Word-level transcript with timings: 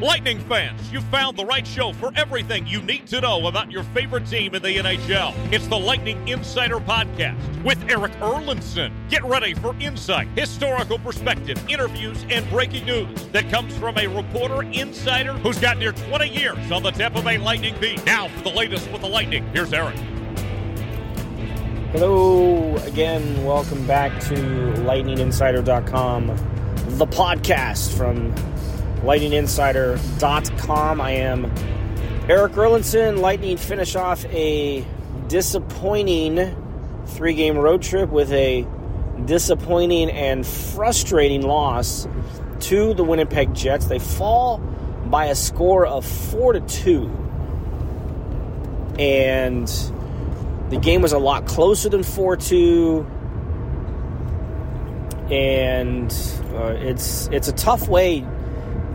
Lightning 0.00 0.38
fans, 0.38 0.90
you 0.90 1.02
found 1.02 1.36
the 1.36 1.44
right 1.44 1.66
show 1.66 1.92
for 1.92 2.10
everything 2.16 2.66
you 2.66 2.80
need 2.80 3.06
to 3.08 3.20
know 3.20 3.48
about 3.48 3.70
your 3.70 3.82
favorite 3.82 4.24
team 4.26 4.54
in 4.54 4.62
the 4.62 4.78
NHL. 4.78 5.34
It's 5.52 5.66
the 5.66 5.78
Lightning 5.78 6.26
Insider 6.26 6.78
Podcast 6.78 7.62
with 7.62 7.78
Erik 7.90 8.12
Erlendsson. 8.12 8.92
Get 9.10 9.22
ready 9.24 9.52
for 9.52 9.76
insight, 9.78 10.26
historical 10.34 10.98
perspective, 10.98 11.62
interviews, 11.68 12.24
and 12.30 12.48
breaking 12.48 12.86
news 12.86 13.26
that 13.32 13.50
comes 13.50 13.76
from 13.76 13.98
a 13.98 14.06
reporter 14.06 14.62
insider 14.62 15.34
who's 15.34 15.58
got 15.58 15.76
near 15.76 15.92
20 15.92 16.28
years 16.30 16.70
on 16.72 16.82
the 16.82 16.92
tip 16.92 17.14
of 17.14 17.26
a 17.26 17.36
Lightning 17.36 17.74
beat. 17.78 18.02
Now 18.06 18.28
for 18.28 18.44
the 18.44 18.56
latest 18.56 18.90
with 18.90 19.02
the 19.02 19.08
Lightning, 19.08 19.46
here's 19.52 19.74
Erik. 19.74 19.96
Hello 21.92 22.74
again. 22.86 23.44
Welcome 23.44 23.86
back 23.86 24.18
to 24.20 24.34
lightninginsider.com, 24.34 26.28
the 26.96 27.06
podcast 27.06 27.94
from 27.98 28.34
lightninginsider.com. 29.02 31.00
I 31.00 31.10
am 31.12 31.46
Erik 32.28 32.52
Erlendsson. 32.52 33.18
Lightning 33.20 33.56
finish 33.56 33.96
off 33.96 34.24
a 34.26 34.84
disappointing 35.28 36.56
three 37.06 37.34
game 37.34 37.56
road 37.56 37.82
trip 37.82 38.10
with 38.10 38.32
a 38.32 38.66
disappointing 39.24 40.10
and 40.10 40.46
frustrating 40.46 41.42
loss 41.42 42.06
to 42.60 42.94
the 42.94 43.04
Winnipeg 43.04 43.54
Jets. 43.54 43.86
They 43.86 43.98
fall 43.98 44.58
by 44.58 45.26
a 45.26 45.34
score 45.34 45.86
of 45.86 46.04
4 46.04 46.52
to 46.54 46.60
2. 46.60 47.10
And 48.98 49.66
the 50.68 50.76
game 50.76 51.02
was 51.02 51.12
a 51.12 51.18
lot 51.18 51.46
closer 51.46 51.88
than 51.88 52.02
4 52.02 52.36
2 52.36 53.06
and 55.30 56.12
uh, 56.54 56.74
it's 56.78 57.28
it's 57.28 57.46
a 57.46 57.52
tough 57.52 57.88
way 57.88 58.26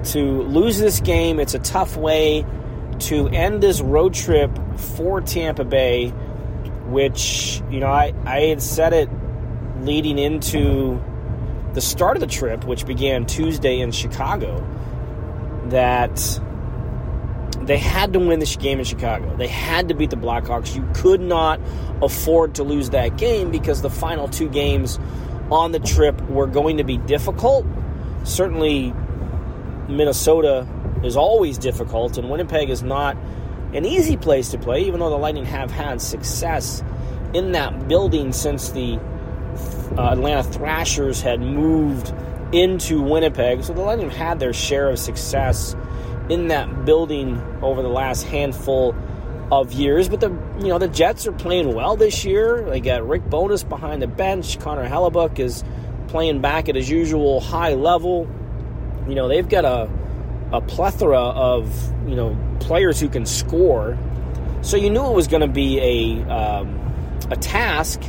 to 0.06 0.44
lose 0.44 0.78
this 0.80 1.00
game. 1.00 1.40
It's 1.40 1.54
a 1.54 1.60
tough 1.60 1.98
way 1.98 2.46
to 3.00 3.28
end 3.30 3.62
this 3.62 3.82
road 3.82 4.14
trip 4.14 4.52
for 4.78 5.22
Tampa 5.22 5.66
Bay, 5.66 6.10
which, 6.88 7.62
you 7.70 7.80
know, 7.80 7.88
I, 7.88 8.14
I 8.26 8.42
had 8.42 8.62
said 8.62 8.94
it 8.94 9.10
leading 9.82 10.18
into 10.18 11.02
the 11.74 11.82
start 11.82 12.16
of 12.16 12.22
the 12.22 12.28
trip, 12.28 12.64
which 12.64 12.86
began 12.86 13.26
Tuesday 13.26 13.80
in 13.82 13.92
Chicago, 13.92 14.66
that 15.66 16.40
they 17.62 17.78
had 17.78 18.14
to 18.14 18.20
win 18.20 18.40
this 18.40 18.56
game 18.56 18.80
in 18.80 18.86
Chicago. 18.86 19.36
They 19.36 19.48
had 19.48 19.90
to 19.90 19.96
beat 19.96 20.12
the 20.12 20.16
Blackhawks. 20.16 20.76
You 20.76 20.88
could 20.94 21.20
not 21.20 21.60
afford 22.02 22.56
to 22.56 22.64
lose 22.64 22.92
that 22.92 23.18
game 23.18 23.52
because 23.52 23.82
the 23.82 23.90
final 23.90 24.28
two 24.28 24.48
games 24.48 25.00
on 25.52 25.72
the 25.72 25.80
trip 25.80 26.20
were 26.30 26.48
going 26.48 26.78
to 26.78 26.84
be 26.84 26.98
difficult. 26.98 27.66
Certainly, 28.24 28.94
Minnesota 29.88 30.68
is 31.04 31.16
always 31.16 31.58
difficult, 31.58 32.18
and 32.18 32.30
Winnipeg 32.30 32.70
is 32.70 32.84
not 32.84 33.18
an 33.74 33.86
easy 33.86 34.18
place 34.18 34.52
to 34.52 34.58
play, 34.58 34.86
even 34.86 35.00
though 35.00 35.10
the 35.10 35.18
Lightning 35.18 35.46
have 35.46 35.72
had 35.72 36.02
success 36.02 36.84
in 37.34 37.52
that 37.52 37.88
building 37.88 38.32
since 38.32 38.70
the 38.70 39.00
uh, 39.98 40.12
Atlanta 40.12 40.44
Thrashers 40.44 41.22
had 41.22 41.42
moved 41.42 42.14
into 42.52 43.02
Winnipeg. 43.02 43.64
So 43.64 43.74
the 43.74 43.82
Lightning 43.82 44.10
had 44.10 44.40
their 44.40 44.54
share 44.54 44.90
of 44.90 45.00
success 45.00 45.76
in 46.30 46.48
that 46.48 46.86
building 46.86 47.42
over 47.62 47.82
the 47.82 47.90
last 47.90 48.24
handful 48.24 48.96
of 49.52 49.74
years. 49.74 50.10
But 50.10 50.22
the 50.22 50.30
you 50.60 50.68
know 50.68 50.78
the 50.78 50.88
Jets 50.88 51.28
are 51.28 51.32
playing 51.32 51.74
well 51.74 51.96
this 51.96 52.26
year. 52.26 52.64
They 52.64 52.80
got 52.80 53.08
Rick 53.08 53.30
Bowness 53.30 53.64
behind 53.64 54.02
the 54.02 54.08
bench. 54.08 54.60
Connor 54.60 54.88
Hellebuyck 54.88 55.40
is 55.40 55.64
playing 56.08 56.42
back 56.42 56.70
at 56.70 56.76
his 56.76 56.90
usual 56.90 57.40
high 57.42 57.74
level 57.74 58.28
you 59.08 59.16
know, 59.16 59.28
they've 59.28 59.48
got 59.48 59.66
a, 59.66 59.90
a 60.52 60.62
plethora 60.62 61.20
of, 61.20 61.70
you 62.08 62.16
know, 62.16 62.38
players 62.60 63.00
who 63.00 63.10
can 63.10 63.26
score. 63.26 63.98
So 64.62 64.78
you 64.78 64.90
knew 64.90 65.06
it 65.06 65.14
was 65.14 65.28
going 65.28 65.42
to 65.42 65.48
be 65.48 65.80
a, 65.80 66.30
um, 66.30 66.80
a 67.30 67.36
task 67.36 68.02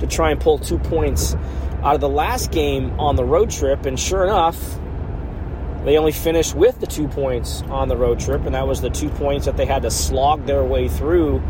to 0.00 0.06
try 0.06 0.30
and 0.30 0.40
pull 0.40 0.58
two 0.58 0.78
points 0.78 1.34
out 1.82 1.94
of 1.94 2.00
the 2.00 2.08
last 2.08 2.50
game 2.50 2.98
on 3.00 3.16
the 3.16 3.24
road 3.24 3.50
trip. 3.50 3.86
And 3.86 3.98
sure 3.98 4.24
enough, 4.24 4.78
they 5.84 5.96
only 5.98 6.12
finished 6.12 6.54
with 6.54 6.78
the 6.80 6.86
two 6.86 7.08
points 7.08 7.62
on 7.62 7.88
the 7.88 7.96
road 7.96 8.20
trip, 8.20 8.44
and 8.44 8.54
that 8.54 8.68
was 8.68 8.80
the 8.80 8.90
two 8.90 9.08
points 9.08 9.46
that 9.46 9.56
they 9.56 9.66
had 9.66 9.82
to 9.82 9.90
slog 9.90 10.46
their 10.46 10.62
way 10.62 10.88
through 10.88 11.42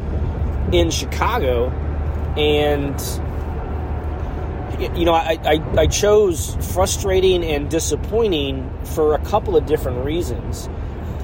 in 0.73 0.91
Chicago. 0.91 1.69
And 2.37 2.99
you 4.79 5.05
know, 5.05 5.15
I, 5.15 5.39
I, 5.45 5.81
I, 5.83 5.87
chose 5.87 6.57
frustrating 6.73 7.45
and 7.45 7.71
disappointing 7.71 8.71
for 8.85 9.15
a 9.15 9.19
couple 9.25 9.57
of 9.57 9.67
different 9.67 10.05
reasons. 10.05 10.69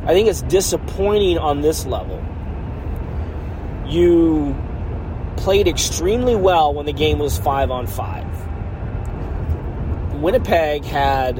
I 0.04 0.14
think 0.14 0.28
it's 0.28 0.42
disappointing 0.42 1.38
on 1.38 1.60
this 1.60 1.86
level. 1.86 2.22
You 3.86 4.56
played 5.36 5.68
extremely 5.68 6.36
well 6.36 6.74
when 6.74 6.86
the 6.86 6.92
game 6.92 7.18
was 7.18 7.38
five 7.38 7.70
on 7.70 7.86
five. 7.86 8.26
Winnipeg 10.14 10.84
had 10.84 11.38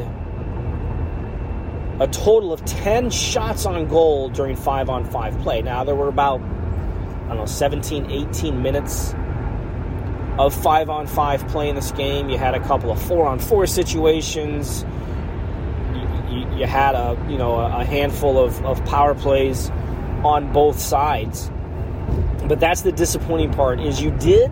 a 2.00 2.06
total 2.06 2.52
of 2.52 2.64
10 2.64 3.10
shots 3.10 3.66
on 3.66 3.88
goal 3.88 4.28
during 4.28 4.54
five 4.54 4.88
on 4.88 5.04
five 5.04 5.38
play. 5.40 5.62
Now, 5.62 5.82
there 5.82 5.96
were 5.96 6.08
about, 6.08 6.40
I 6.40 7.28
don't 7.28 7.38
know, 7.38 7.46
17, 7.46 8.10
18 8.10 8.62
minutes 8.62 9.14
of 10.38 10.54
five 10.54 10.88
on 10.88 11.06
five 11.06 11.46
play 11.48 11.68
in 11.68 11.74
this 11.74 11.92
game. 11.92 12.28
You 12.28 12.38
had 12.38 12.54
a 12.54 12.60
couple 12.60 12.90
of 12.90 13.02
four 13.02 13.26
on 13.26 13.38
four 13.38 13.66
situations. 13.66 14.84
You, 15.94 16.38
you, 16.38 16.58
you 16.58 16.66
had 16.66 16.94
a 16.94 17.18
you 17.28 17.38
know 17.38 17.58
a 17.58 17.84
handful 17.84 18.38
of, 18.38 18.64
of 18.64 18.84
power 18.84 19.14
plays 19.14 19.70
on 20.24 20.52
both 20.52 20.78
sides. 20.78 21.50
But 22.46 22.60
that's 22.60 22.82
the 22.82 22.92
disappointing 22.92 23.52
part 23.52 23.80
is 23.80 24.00
you 24.00 24.10
did 24.12 24.48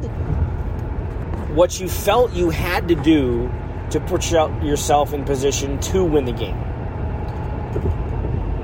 what 1.55 1.81
you 1.81 1.89
felt 1.89 2.33
you 2.35 2.51
had 2.51 2.89
to 2.89 2.95
do 2.95 3.51
to 3.91 4.01
put 4.01 4.31
yourself 4.31 5.15
in 5.15 5.25
position 5.25 5.81
to 5.81 6.05
win 6.05 6.25
the 6.27 6.33
game. 6.33 6.57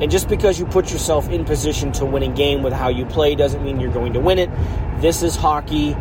And 0.03 0.11
just 0.11 0.28
because 0.28 0.59
you 0.59 0.66
put 0.66 0.91
yourself 0.91 1.31
in 1.31 1.44
position 1.44 1.93
to 1.93 2.05
win 2.05 2.25
a 2.25 2.28
game 2.28 2.62
with 2.62 2.72
how 2.72 2.88
you 2.88 3.06
play 3.06 3.37
doesn't 3.37 3.65
mean 3.65 3.78
you're 3.78 3.93
going 3.93 4.15
to 4.15 4.21
win 4.21 4.38
it. 4.38 4.50
This 5.00 5.22
is 5.22 5.37
hockey. 5.37 5.97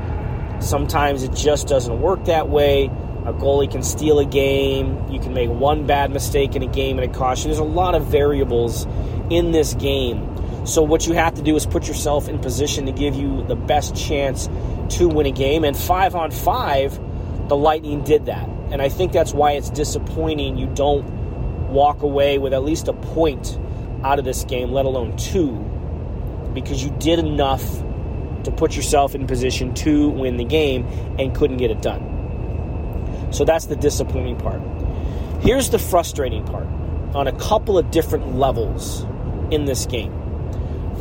Sometimes 0.62 1.24
it 1.24 1.34
just 1.34 1.68
doesn't 1.68 2.02
work 2.02 2.26
that 2.26 2.50
way. 2.50 2.86
A 3.26 3.34
goalie 3.34 3.70
can 3.70 3.84
steal 3.84 4.20
a 4.20 4.26
game. 4.26 5.12
You 5.12 5.20
can 5.20 5.34
make 5.34 5.50
one 5.50 5.86
bad 5.86 6.12
mistake 6.12 6.56
in 6.56 6.64
a 6.64 6.68
game 6.68 6.98
and 6.98 7.10
it 7.10 7.16
costs 7.16 7.44
you. 7.44 7.50
There's 7.50 7.60
a 7.60 7.64
lot 7.64 7.94
of 7.96 8.08
variables 8.08 8.86
in 9.30 9.52
this 9.52 9.74
game. 9.76 10.28
So, 10.66 10.84
what 10.84 11.08
you 11.08 11.14
have 11.14 11.34
to 11.36 11.42
do 11.42 11.56
is 11.56 11.66
put 11.66 11.88
yourself 11.88 12.30
in 12.30 12.38
position 12.40 12.86
to 12.86 12.92
give 12.92 13.16
you 13.16 13.44
the 13.48 13.56
best 13.56 13.96
chance 13.96 14.48
to 14.98 15.08
win 15.08 15.26
a 15.26 15.32
game. 15.32 15.64
And 15.64 15.76
five 15.76 16.14
on 16.14 16.30
five, 16.30 17.00
the 17.48 17.58
Lightning 17.58 18.04
did 18.04 18.28
that. 18.28 18.48
And 18.72 18.82
I 18.82 18.90
think 18.90 19.12
that's 19.12 19.34
why 19.34 19.54
it's 19.54 19.70
disappointing 19.70 20.58
you 20.58 20.68
don't 20.68 21.04
walk 21.70 22.04
away 22.04 22.38
with 22.38 22.54
at 22.54 22.64
least 22.64 22.88
a 22.88 22.94
point 22.94 23.58
out 24.04 24.20
of 24.20 24.26
this 24.26 24.44
game, 24.44 24.72
let 24.72 24.86
alone 24.86 25.16
two, 25.18 25.52
because 26.54 26.84
you 26.84 26.92
did 26.92 27.20
enough 27.20 27.64
to 28.44 28.52
put 28.52 28.76
yourself 28.76 29.16
in 29.16 29.28
position 29.28 29.74
to 29.76 30.10
win 30.10 30.38
the 30.38 30.44
game 30.44 30.86
and 31.20 31.36
couldn't 31.36 31.58
get 31.58 31.72
it 31.72 31.82
done. 31.82 33.30
So 33.32 33.46
that's 33.46 33.66
the 33.66 33.76
disappointing 33.76 34.38
part. 34.38 34.62
Here's 35.42 35.70
the 35.70 35.80
frustrating 35.80 36.46
part 36.46 36.68
on 37.16 37.28
a 37.28 37.34
couple 37.34 37.78
of 37.78 37.92
different 37.92 38.36
levels 38.38 39.04
in 39.52 39.66
this 39.66 39.86
game. 39.86 40.14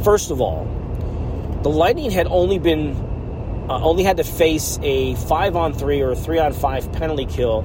First 0.03 0.31
of 0.31 0.41
all, 0.41 0.65
the 1.63 1.69
Lightning 1.69 2.11
had 2.11 2.27
only 2.27 2.59
been 2.59 3.09
uh, 3.69 3.79
only 3.83 4.03
had 4.03 4.17
to 4.17 4.25
face 4.25 4.79
a 4.83 5.15
5 5.15 5.55
on 5.55 5.73
3 5.73 6.01
or 6.01 6.11
a 6.11 6.17
3 6.17 6.39
on 6.39 6.53
5 6.53 6.93
penalty 6.93 7.27
kill 7.27 7.63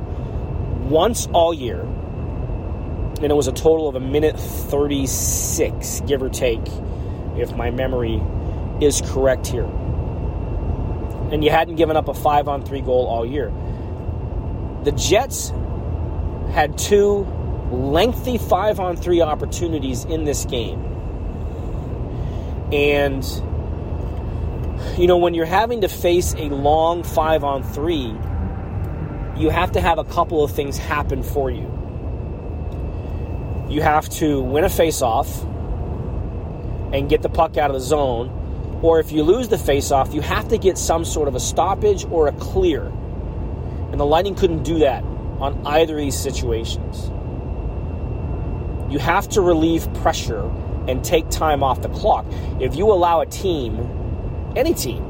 once 0.87 1.27
all 1.27 1.53
year. 1.53 1.81
And 1.81 3.31
it 3.31 3.35
was 3.35 3.47
a 3.47 3.51
total 3.51 3.87
of 3.87 3.95
a 3.95 3.99
minute 3.99 4.37
36, 4.37 6.01
give 6.01 6.21
or 6.21 6.29
take, 6.29 6.61
if 7.37 7.55
my 7.55 7.71
memory 7.71 8.21
is 8.81 9.01
correct 9.01 9.47
here. 9.47 9.69
And 11.31 11.43
you 11.43 11.49
hadn't 11.49 11.75
given 11.75 11.97
up 11.97 12.07
a 12.07 12.13
five 12.13 12.47
on 12.47 12.63
three 12.63 12.81
goal 12.81 13.07
all 13.07 13.25
year. 13.25 13.51
The 14.83 14.91
Jets 14.91 15.51
had 16.51 16.77
two 16.77 17.27
lengthy 17.71 18.37
five 18.37 18.79
on 18.79 18.95
three 18.95 19.21
opportunities 19.21 20.05
in 20.05 20.23
this 20.23 20.45
game. 20.45 20.79
And, 22.71 23.23
you 24.97 25.07
know, 25.07 25.17
when 25.17 25.33
you're 25.33 25.45
having 25.45 25.81
to 25.81 25.87
face 25.87 26.33
a 26.35 26.49
long 26.49 27.03
five 27.03 27.43
on 27.43 27.63
three, 27.63 28.15
you 29.37 29.49
have 29.49 29.73
to 29.73 29.81
have 29.81 29.97
a 29.97 30.03
couple 30.05 30.43
of 30.43 30.51
things 30.51 30.77
happen 30.77 31.23
for 31.23 31.49
you. 31.49 31.71
You 33.69 33.81
have 33.81 34.07
to 34.09 34.41
win 34.41 34.63
a 34.63 34.69
face 34.69 35.01
off 35.01 35.43
and 36.93 37.09
get 37.09 37.21
the 37.21 37.29
puck 37.29 37.57
out 37.57 37.71
of 37.71 37.73
the 37.73 37.81
zone. 37.81 38.29
Or 38.85 38.99
if 38.99 39.11
you 39.11 39.23
lose 39.23 39.47
the 39.47 39.57
face 39.57 39.89
off, 39.89 40.13
you 40.13 40.21
have 40.21 40.47
to 40.49 40.59
get 40.59 40.77
some 40.77 41.05
sort 41.05 41.27
of 41.27 41.33
a 41.33 41.39
stoppage 41.39 42.05
or 42.05 42.27
a 42.27 42.31
clear. 42.33 42.85
And 42.85 43.99
the 43.99 44.05
Lightning 44.05 44.35
couldn't 44.35 44.61
do 44.61 44.77
that 44.77 45.03
on 45.03 45.65
either 45.65 45.95
of 45.95 46.01
these 46.01 46.15
situations. 46.15 47.09
You 48.93 48.99
have 48.99 49.27
to 49.29 49.41
relieve 49.41 49.91
pressure 49.95 50.47
and 50.87 51.03
take 51.03 51.27
time 51.31 51.63
off 51.63 51.81
the 51.81 51.89
clock. 51.89 52.27
If 52.59 52.75
you 52.75 52.91
allow 52.91 53.21
a 53.21 53.25
team, 53.25 54.53
any 54.55 54.75
team, 54.75 55.03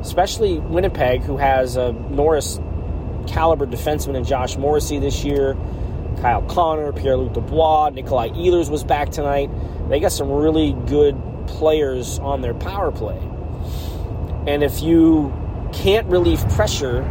especially 0.00 0.58
Winnipeg, 0.58 1.20
who 1.20 1.36
has 1.36 1.76
a 1.76 1.92
Norris 1.92 2.58
caliber 3.26 3.66
defenseman 3.66 4.16
in 4.16 4.24
Josh 4.24 4.56
Morrissey 4.56 4.98
this 4.98 5.22
year, 5.22 5.54
Kyle 6.22 6.40
Connor, 6.44 6.94
Pierre 6.94 7.18
Luc 7.18 7.34
Dubois, 7.34 7.90
Nikolai 7.90 8.30
Ehlers 8.30 8.70
was 8.70 8.84
back 8.84 9.10
tonight. 9.10 9.50
They 9.90 10.00
got 10.00 10.12
some 10.12 10.30
really 10.30 10.72
good 10.86 11.14
players 11.46 12.18
on 12.18 12.40
their 12.40 12.54
power 12.54 12.92
play. 12.92 13.18
And 14.46 14.62
if 14.62 14.82
you 14.82 15.32
can't 15.72 16.06
relieve 16.08 16.46
pressure, 16.50 17.04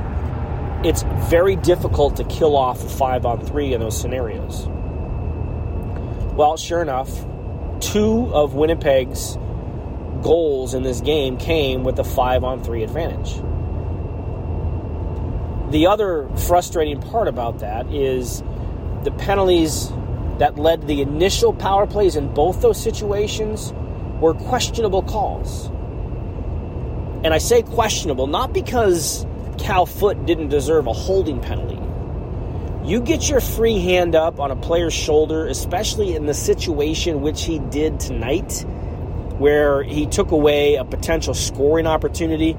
it's 0.83 1.03
very 1.29 1.55
difficult 1.55 2.17
to 2.17 2.23
kill 2.25 2.55
off 2.55 2.83
a 2.83 2.89
five 2.89 3.25
on 3.25 3.45
three 3.45 3.73
in 3.73 3.79
those 3.79 3.99
scenarios. 3.99 4.67
Well, 6.35 6.57
sure 6.57 6.81
enough, 6.81 7.09
two 7.79 8.33
of 8.33 8.53
Winnipeg's 8.53 9.37
goals 10.21 10.73
in 10.73 10.83
this 10.83 11.01
game 11.01 11.37
came 11.37 11.83
with 11.83 11.99
a 11.99 12.03
five 12.03 12.43
on 12.43 12.63
three 12.63 12.83
advantage. 12.83 13.35
The 15.71 15.87
other 15.87 16.29
frustrating 16.47 17.01
part 17.01 17.27
about 17.27 17.59
that 17.59 17.91
is 17.91 18.43
the 19.03 19.11
penalties 19.11 19.91
that 20.37 20.57
led 20.57 20.87
the 20.87 21.01
initial 21.01 21.53
power 21.53 21.87
plays 21.87 22.15
in 22.15 22.33
both 22.33 22.61
those 22.61 22.81
situations 22.81 23.73
were 24.25 24.33
questionable 24.33 25.03
calls. 25.03 25.67
And 27.23 27.31
I 27.31 27.37
say 27.37 27.61
questionable 27.61 28.25
not 28.25 28.53
because 28.53 29.23
Cal 29.59 29.85
Foote 29.85 30.25
didn't 30.25 30.49
deserve 30.49 30.87
a 30.87 30.93
holding 30.93 31.39
penalty. 31.39 31.79
You 32.89 33.01
get 33.01 33.29
your 33.29 33.39
free 33.39 33.79
hand 33.79 34.15
up 34.15 34.39
on 34.39 34.49
a 34.49 34.55
player's 34.55 34.93
shoulder, 34.93 35.45
especially 35.45 36.15
in 36.15 36.25
the 36.25 36.33
situation 36.33 37.21
which 37.21 37.43
he 37.43 37.59
did 37.59 37.99
tonight, 37.99 38.65
where 39.37 39.83
he 39.83 40.07
took 40.07 40.31
away 40.31 40.73
a 40.75 40.85
potential 40.85 41.35
scoring 41.35 41.85
opportunity, 41.85 42.57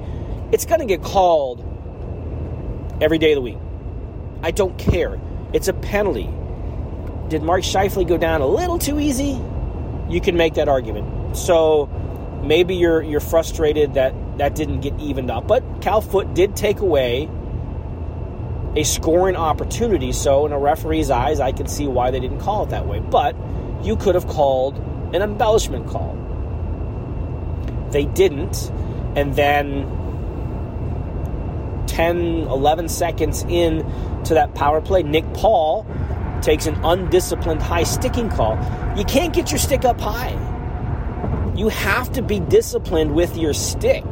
it's 0.52 0.66
going 0.66 0.80
to 0.80 0.86
get 0.86 1.02
called 1.02 1.64
every 3.00 3.18
day 3.18 3.32
of 3.32 3.36
the 3.36 3.40
week. 3.40 3.58
I 4.44 4.52
don't 4.52 4.78
care. 4.78 5.20
It's 5.52 5.66
a 5.66 5.72
penalty. 5.72 6.30
Did 7.28 7.42
Mark 7.42 7.62
Scheifele 7.62 8.06
go 8.06 8.18
down 8.18 8.40
a 8.40 8.46
little 8.46 8.78
too 8.78 9.00
easy? 9.00 9.40
You 10.08 10.20
can 10.20 10.36
make 10.36 10.54
that 10.54 10.68
argument. 10.68 11.15
So 11.34 11.86
maybe 12.42 12.76
you're 12.76 13.02
you're 13.02 13.20
frustrated 13.20 13.94
that 13.94 14.14
that 14.38 14.54
didn't 14.54 14.80
get 14.80 14.98
evened 15.00 15.30
up, 15.30 15.46
but 15.46 15.62
Cal 15.80 16.00
Foote 16.00 16.34
did 16.34 16.56
take 16.56 16.80
away 16.80 17.28
a 18.76 18.84
scoring 18.84 19.36
opportunity. 19.36 20.12
So, 20.12 20.46
in 20.46 20.52
a 20.52 20.58
referee's 20.58 21.10
eyes, 21.10 21.40
I 21.40 21.52
can 21.52 21.66
see 21.66 21.86
why 21.86 22.10
they 22.10 22.20
didn't 22.20 22.40
call 22.40 22.64
it 22.64 22.70
that 22.70 22.86
way. 22.86 23.00
But 23.00 23.34
you 23.82 23.96
could 23.96 24.14
have 24.14 24.26
called 24.28 24.76
an 25.14 25.22
embellishment 25.22 25.88
call. 25.88 26.14
They 27.90 28.04
didn't. 28.04 28.70
And 29.16 29.34
then 29.34 29.86
10, 31.86 32.16
11 32.48 32.88
seconds 32.88 33.44
in 33.48 33.78
to 34.24 34.34
that 34.34 34.54
power 34.54 34.82
play, 34.82 35.02
Nick 35.02 35.32
Paul 35.32 35.86
takes 36.42 36.66
an 36.66 36.74
undisciplined 36.84 37.62
high 37.62 37.84
sticking 37.84 38.28
call. 38.28 38.58
You 38.96 39.04
can't 39.04 39.32
get 39.32 39.50
your 39.50 39.58
stick 39.58 39.86
up 39.86 39.98
high. 39.98 40.34
You 41.56 41.68
have 41.68 42.12
to 42.12 42.22
be 42.22 42.38
disciplined 42.38 43.14
with 43.14 43.36
your 43.36 43.54
stick. 43.54 44.04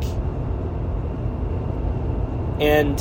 And 2.58 2.96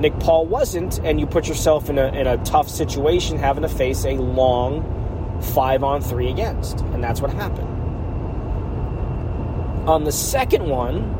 Nick 0.00 0.18
Paul 0.20 0.46
wasn't, 0.46 0.98
and 1.00 1.20
you 1.20 1.26
put 1.26 1.46
yourself 1.46 1.90
in 1.90 1.98
a, 1.98 2.06
in 2.06 2.26
a 2.26 2.42
tough 2.44 2.68
situation 2.68 3.36
having 3.36 3.62
to 3.62 3.68
face 3.68 4.04
a 4.06 4.14
long 4.14 5.40
five 5.54 5.84
on 5.84 6.00
three 6.00 6.30
against. 6.30 6.80
And 6.80 7.04
that's 7.04 7.20
what 7.20 7.32
happened. 7.32 7.68
On 9.88 10.04
the 10.04 10.12
second 10.12 10.68
one, 10.68 11.16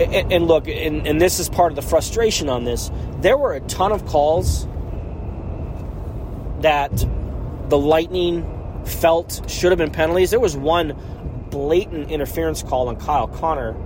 and, 0.00 0.46
look, 0.46 0.68
and, 0.68 1.06
and 1.06 1.20
this 1.20 1.38
is 1.40 1.48
part 1.48 1.72
of 1.72 1.76
the 1.76 1.82
frustration 1.82 2.48
on 2.48 2.64
this, 2.64 2.90
there 3.20 3.36
were 3.36 3.52
a 3.52 3.60
ton 3.60 3.92
of 3.92 4.06
calls 4.06 4.66
that 6.60 6.90
the 7.68 7.78
Lightning 7.78 8.59
felt 8.84 9.48
should 9.50 9.72
have 9.72 9.78
been 9.78 9.90
penalties. 9.90 10.30
There 10.30 10.40
was 10.40 10.56
one 10.56 10.96
blatant 11.50 12.10
interference 12.10 12.62
call 12.62 12.88
on 12.88 12.96
Kyle 12.96 13.28
Connor 13.28 13.76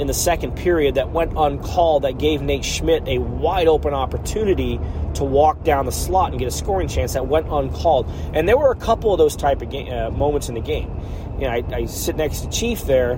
in 0.00 0.06
the 0.06 0.14
second 0.14 0.56
period 0.56 0.94
that 0.94 1.10
went 1.10 1.32
uncalled 1.36 2.04
that 2.04 2.18
gave 2.18 2.40
Nate 2.40 2.64
Schmidt 2.64 3.06
a 3.06 3.18
wide 3.18 3.68
open 3.68 3.92
opportunity 3.92 4.80
to 5.14 5.24
walk 5.24 5.62
down 5.62 5.84
the 5.84 5.92
slot 5.92 6.30
and 6.30 6.38
get 6.38 6.48
a 6.48 6.50
scoring 6.50 6.88
chance 6.88 7.12
that 7.12 7.26
went 7.28 7.46
uncalled. 7.50 8.10
And 8.32 8.48
there 8.48 8.56
were 8.56 8.70
a 8.70 8.76
couple 8.76 9.12
of 9.12 9.18
those 9.18 9.36
type 9.36 9.60
of 9.60 9.74
uh, 9.74 10.10
moments 10.10 10.48
in 10.48 10.54
the 10.54 10.62
game. 10.62 10.88
You 11.34 11.42
know, 11.42 11.50
I, 11.50 11.64
I 11.74 11.84
sit 11.84 12.16
next 12.16 12.40
to 12.40 12.48
Chief 12.48 12.82
there, 12.86 13.12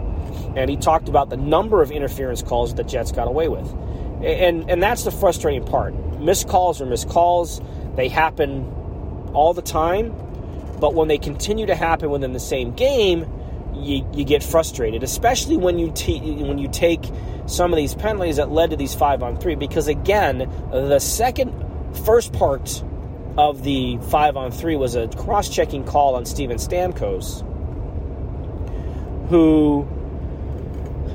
and 0.57 0.69
he 0.69 0.77
talked 0.77 1.09
about 1.09 1.31
the 1.31 1.37
number 1.37 1.83
of 1.83 1.93
interference 1.93 2.43
calls 2.43 2.75
that 2.75 2.83
the 2.83 2.89
Jets 2.89 3.13
got 3.13 3.29
away 3.29 3.47
with. 3.47 3.69
And, 4.25 4.69
and 4.69 4.83
that's 4.83 5.05
the 5.05 5.13
frustrating 5.13 5.65
part. 5.65 5.95
Missed 6.19 6.49
calls 6.49 6.81
are 6.81 6.87
missed 6.87 7.09
calls. 7.09 7.61
They 7.95 8.09
happen 8.09 8.73
all 9.35 9.55
the 9.55 9.63
time. 9.63 10.15
But 10.81 10.95
when 10.95 11.09
they 11.09 11.19
continue 11.19 11.67
to 11.67 11.75
happen 11.75 12.11
within 12.11 12.33
the 12.33 12.41
same 12.41 12.73
game, 12.75 13.27
you, 13.75 14.07
you 14.13 14.25
get 14.25 14.43
frustrated, 14.43 15.03
especially 15.03 15.57
when 15.57 15.79
you 15.79 15.91
t- 15.93 16.21
when 16.43 16.59
you 16.59 16.69
take 16.69 17.05
some 17.47 17.73
of 17.73 17.77
these 17.77 17.95
penalties 17.95 18.37
that 18.37 18.51
led 18.51 18.71
to 18.71 18.77
these 18.77 18.95
five 18.95 19.23
on 19.23 19.37
three. 19.39 19.55
Because 19.55 19.89
again, 19.89 20.39
the 20.71 20.99
second 20.99 21.53
first 22.05 22.33
part 22.33 22.83
of 23.37 23.63
the 23.63 23.99
five 24.11 24.37
on 24.37 24.51
three 24.51 24.77
was 24.77 24.95
a 24.95 25.09
cross 25.09 25.49
checking 25.49 25.85
call 25.85 26.17
on 26.17 26.27
Steven 26.27 26.59
Stamkos, 26.59 27.41
who 29.29 29.89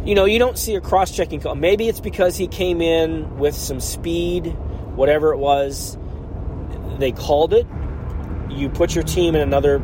you 0.04 0.16
know 0.16 0.26
you 0.26 0.40
don't 0.40 0.58
see 0.58 0.76
a 0.76 0.82
cross 0.82 1.12
checking 1.12 1.40
call. 1.40 1.56
Maybe 1.56 1.88
it's 1.88 2.00
because 2.00 2.38
he 2.38 2.48
came 2.48 2.82
in 2.82 3.38
with 3.38 3.56
some 3.56 3.80
speed, 3.80 4.48
whatever 4.96 5.34
it 5.34 5.38
was. 5.38 5.98
They 6.98 7.12
called 7.12 7.54
it. 7.54 7.68
You 8.50 8.70
put 8.70 8.96
your 8.96 9.04
team 9.04 9.36
in 9.36 9.42
another 9.42 9.82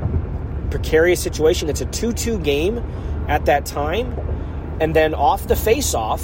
precarious 0.70 1.22
situation. 1.22 1.70
It's 1.70 1.82
a 1.82 1.86
2 1.86 2.14
2 2.14 2.40
game 2.40 2.80
at 3.28 3.46
that 3.46 3.66
time. 3.66 4.18
And 4.82 4.96
then 4.96 5.14
off 5.14 5.48
the 5.48 5.56
face 5.56 5.94
off, 5.94 6.22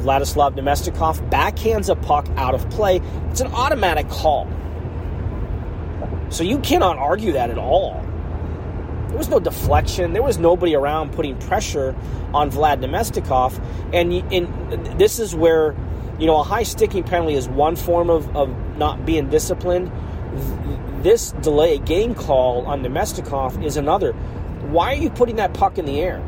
Vladislav 0.00 0.54
Namestnikov 0.54 1.30
backhands 1.30 1.88
a 1.88 1.96
puck 1.96 2.28
out 2.36 2.54
of 2.54 2.68
play. 2.70 3.00
It's 3.30 3.40
an 3.40 3.48
automatic 3.48 4.08
call. 4.08 4.46
So 6.28 6.44
you 6.44 6.58
cannot 6.58 6.98
argue 6.98 7.32
that 7.32 7.50
at 7.50 7.58
all. 7.58 8.02
There 9.08 9.18
was 9.18 9.28
no 9.28 9.40
deflection. 9.40 10.12
There 10.12 10.22
was 10.22 10.38
nobody 10.38 10.74
around 10.74 11.12
putting 11.12 11.38
pressure 11.38 11.96
on 12.34 12.50
Vlad 12.50 12.84
Namestnikov. 12.84 13.58
And, 13.94 14.12
and 14.32 14.98
this 14.98 15.18
is 15.18 15.34
where, 15.34 15.74
you 16.18 16.26
know, 16.26 16.38
a 16.38 16.42
high 16.42 16.64
sticking 16.64 17.02
penalty 17.02 17.34
is 17.34 17.48
one 17.48 17.76
form 17.76 18.10
of, 18.10 18.36
of 18.36 18.76
not 18.76 19.06
being 19.06 19.30
disciplined 19.30 19.90
this 21.02 21.32
delay 21.32 21.78
game 21.78 22.14
call 22.14 22.66
on 22.66 22.82
Namestnikov 22.82 23.64
is 23.64 23.76
another. 23.76 24.12
Why 24.12 24.92
are 24.92 24.96
you 24.96 25.10
putting 25.10 25.36
that 25.36 25.54
puck 25.54 25.78
in 25.78 25.84
the 25.84 26.00
air? 26.00 26.18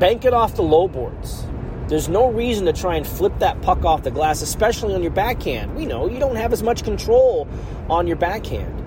Bank 0.00 0.24
it 0.24 0.34
off 0.34 0.56
the 0.56 0.62
low 0.62 0.88
boards. 0.88 1.46
There's 1.86 2.08
no 2.08 2.30
reason 2.30 2.66
to 2.66 2.72
try 2.72 2.96
and 2.96 3.06
flip 3.06 3.38
that 3.38 3.62
puck 3.62 3.84
off 3.84 4.02
the 4.02 4.10
glass, 4.10 4.42
especially 4.42 4.94
on 4.94 5.02
your 5.02 5.12
backhand. 5.12 5.76
We 5.76 5.86
know 5.86 6.08
you 6.08 6.18
don't 6.18 6.36
have 6.36 6.52
as 6.52 6.62
much 6.62 6.82
control 6.82 7.46
on 7.88 8.06
your 8.06 8.16
backhand. 8.16 8.78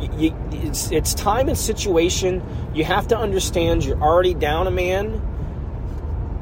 You, 0.00 0.12
you, 0.16 0.36
it's, 0.52 0.90
it's 0.92 1.14
time 1.14 1.48
and 1.48 1.58
situation. 1.58 2.42
You 2.74 2.84
have 2.84 3.08
to 3.08 3.18
understand 3.18 3.84
you're 3.84 4.00
already 4.00 4.34
down 4.34 4.66
a 4.66 4.70
man, 4.70 5.20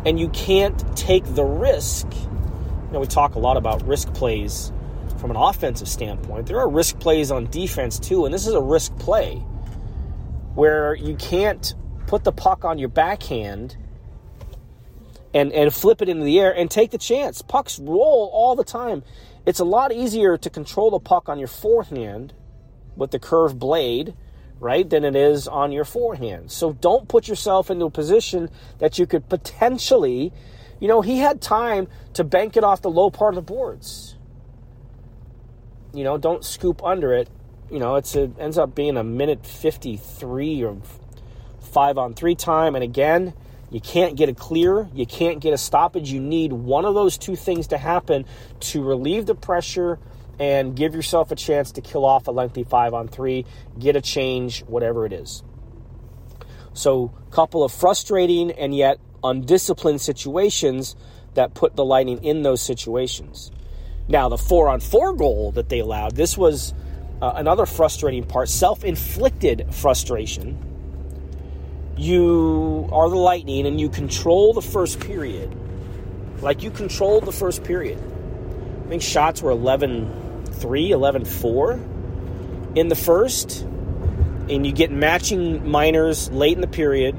and 0.04 0.20
you 0.20 0.28
can't 0.28 0.96
take 0.96 1.24
the 1.34 1.44
risk. 1.44 2.06
You 2.12 2.92
know, 2.92 3.00
we 3.00 3.06
talk 3.06 3.34
a 3.34 3.38
lot 3.38 3.56
about 3.56 3.86
risk 3.86 4.12
plays 4.12 4.72
from 5.18 5.30
an 5.30 5.36
offensive 5.36 5.88
standpoint. 5.88 6.46
There 6.46 6.58
are 6.58 6.68
risk 6.68 6.98
plays 6.98 7.30
on 7.30 7.50
defense 7.50 7.98
too, 7.98 8.24
and 8.24 8.32
this 8.32 8.46
is 8.46 8.54
a 8.54 8.60
risk 8.60 8.96
play 8.98 9.36
where 10.54 10.94
you 10.94 11.14
can't 11.16 11.74
put 12.06 12.24
the 12.24 12.32
puck 12.32 12.64
on 12.64 12.78
your 12.78 12.88
backhand 12.88 13.76
and, 15.34 15.52
and 15.52 15.72
flip 15.72 16.02
it 16.02 16.08
into 16.08 16.24
the 16.24 16.40
air 16.40 16.54
and 16.54 16.70
take 16.70 16.90
the 16.90 16.98
chance. 16.98 17.42
Pucks 17.42 17.78
roll 17.78 18.30
all 18.32 18.56
the 18.56 18.64
time. 18.64 19.02
It's 19.46 19.60
a 19.60 19.64
lot 19.64 19.92
easier 19.92 20.36
to 20.36 20.50
control 20.50 20.90
the 20.90 20.98
puck 20.98 21.28
on 21.28 21.38
your 21.38 21.48
forehand 21.48 22.32
with 22.96 23.10
the 23.10 23.18
curved 23.18 23.58
blade, 23.58 24.14
right, 24.58 24.88
than 24.88 25.04
it 25.04 25.14
is 25.14 25.46
on 25.46 25.70
your 25.70 25.84
forehand. 25.84 26.50
So 26.50 26.72
don't 26.72 27.08
put 27.08 27.28
yourself 27.28 27.70
into 27.70 27.84
a 27.84 27.90
position 27.90 28.50
that 28.78 28.98
you 28.98 29.06
could 29.06 29.28
potentially, 29.28 30.32
you 30.80 30.88
know, 30.88 31.02
he 31.02 31.18
had 31.18 31.40
time 31.40 31.88
to 32.14 32.24
bank 32.24 32.56
it 32.56 32.64
off 32.64 32.82
the 32.82 32.90
low 32.90 33.10
part 33.10 33.34
of 33.34 33.36
the 33.36 33.52
boards. 33.52 34.17
You 35.94 36.04
know, 36.04 36.18
don't 36.18 36.44
scoop 36.44 36.84
under 36.84 37.12
it. 37.14 37.28
You 37.70 37.78
know, 37.78 37.96
it's 37.96 38.14
a, 38.16 38.30
ends 38.38 38.58
up 38.58 38.74
being 38.74 38.96
a 38.96 39.04
minute 39.04 39.44
53 39.44 40.64
or 40.64 40.78
5 41.60 41.98
on 41.98 42.14
3 42.14 42.34
time 42.34 42.74
and 42.74 42.84
again, 42.84 43.34
you 43.70 43.80
can't 43.80 44.16
get 44.16 44.30
a 44.30 44.34
clear, 44.34 44.88
you 44.94 45.04
can't 45.04 45.40
get 45.40 45.52
a 45.52 45.58
stoppage. 45.58 46.10
You 46.10 46.20
need 46.20 46.52
one 46.52 46.86
of 46.86 46.94
those 46.94 47.18
two 47.18 47.36
things 47.36 47.66
to 47.68 47.78
happen 47.78 48.24
to 48.60 48.82
relieve 48.82 49.26
the 49.26 49.34
pressure 49.34 49.98
and 50.38 50.74
give 50.74 50.94
yourself 50.94 51.30
a 51.30 51.36
chance 51.36 51.72
to 51.72 51.80
kill 51.80 52.04
off 52.04 52.28
a 52.28 52.30
lengthy 52.30 52.64
five 52.64 52.94
on 52.94 53.08
three, 53.08 53.44
get 53.78 53.96
a 53.96 54.00
change, 54.00 54.62
whatever 54.64 55.04
it 55.04 55.12
is. 55.12 55.42
So, 56.72 57.12
a 57.26 57.30
couple 57.32 57.64
of 57.64 57.72
frustrating 57.72 58.52
and 58.52 58.74
yet 58.74 58.98
undisciplined 59.22 60.00
situations 60.00 60.94
that 61.34 61.54
put 61.54 61.76
the 61.76 61.84
Lightning 61.84 62.22
in 62.22 62.42
those 62.42 62.62
situations. 62.62 63.50
Now, 64.08 64.28
the 64.28 64.38
four 64.38 64.68
on 64.68 64.80
four 64.80 65.14
goal 65.14 65.52
that 65.52 65.68
they 65.68 65.80
allowed, 65.80 66.16
this 66.16 66.36
was 66.36 66.72
uh, 67.20 67.32
another 67.34 67.66
frustrating 67.66 68.24
part, 68.24 68.48
self 68.48 68.84
inflicted 68.84 69.74
frustration 69.74 70.68
you 71.98 72.88
are 72.92 73.08
the 73.08 73.16
Lightning 73.16 73.66
and 73.66 73.80
you 73.80 73.88
control 73.88 74.52
the 74.52 74.62
first 74.62 75.00
period. 75.00 75.54
Like 76.40 76.62
you 76.62 76.70
controlled 76.70 77.24
the 77.24 77.32
first 77.32 77.64
period. 77.64 77.98
I 77.98 78.88
think 78.88 79.02
shots 79.02 79.42
were 79.42 79.50
11 79.50 80.44
3, 80.46 80.90
11 80.92 81.24
4 81.24 81.72
in 82.76 82.88
the 82.88 82.94
first. 82.94 83.62
And 84.48 84.64
you 84.64 84.72
get 84.72 84.90
matching 84.90 85.68
minors 85.68 86.30
late 86.30 86.54
in 86.54 86.60
the 86.60 86.68
period. 86.68 87.16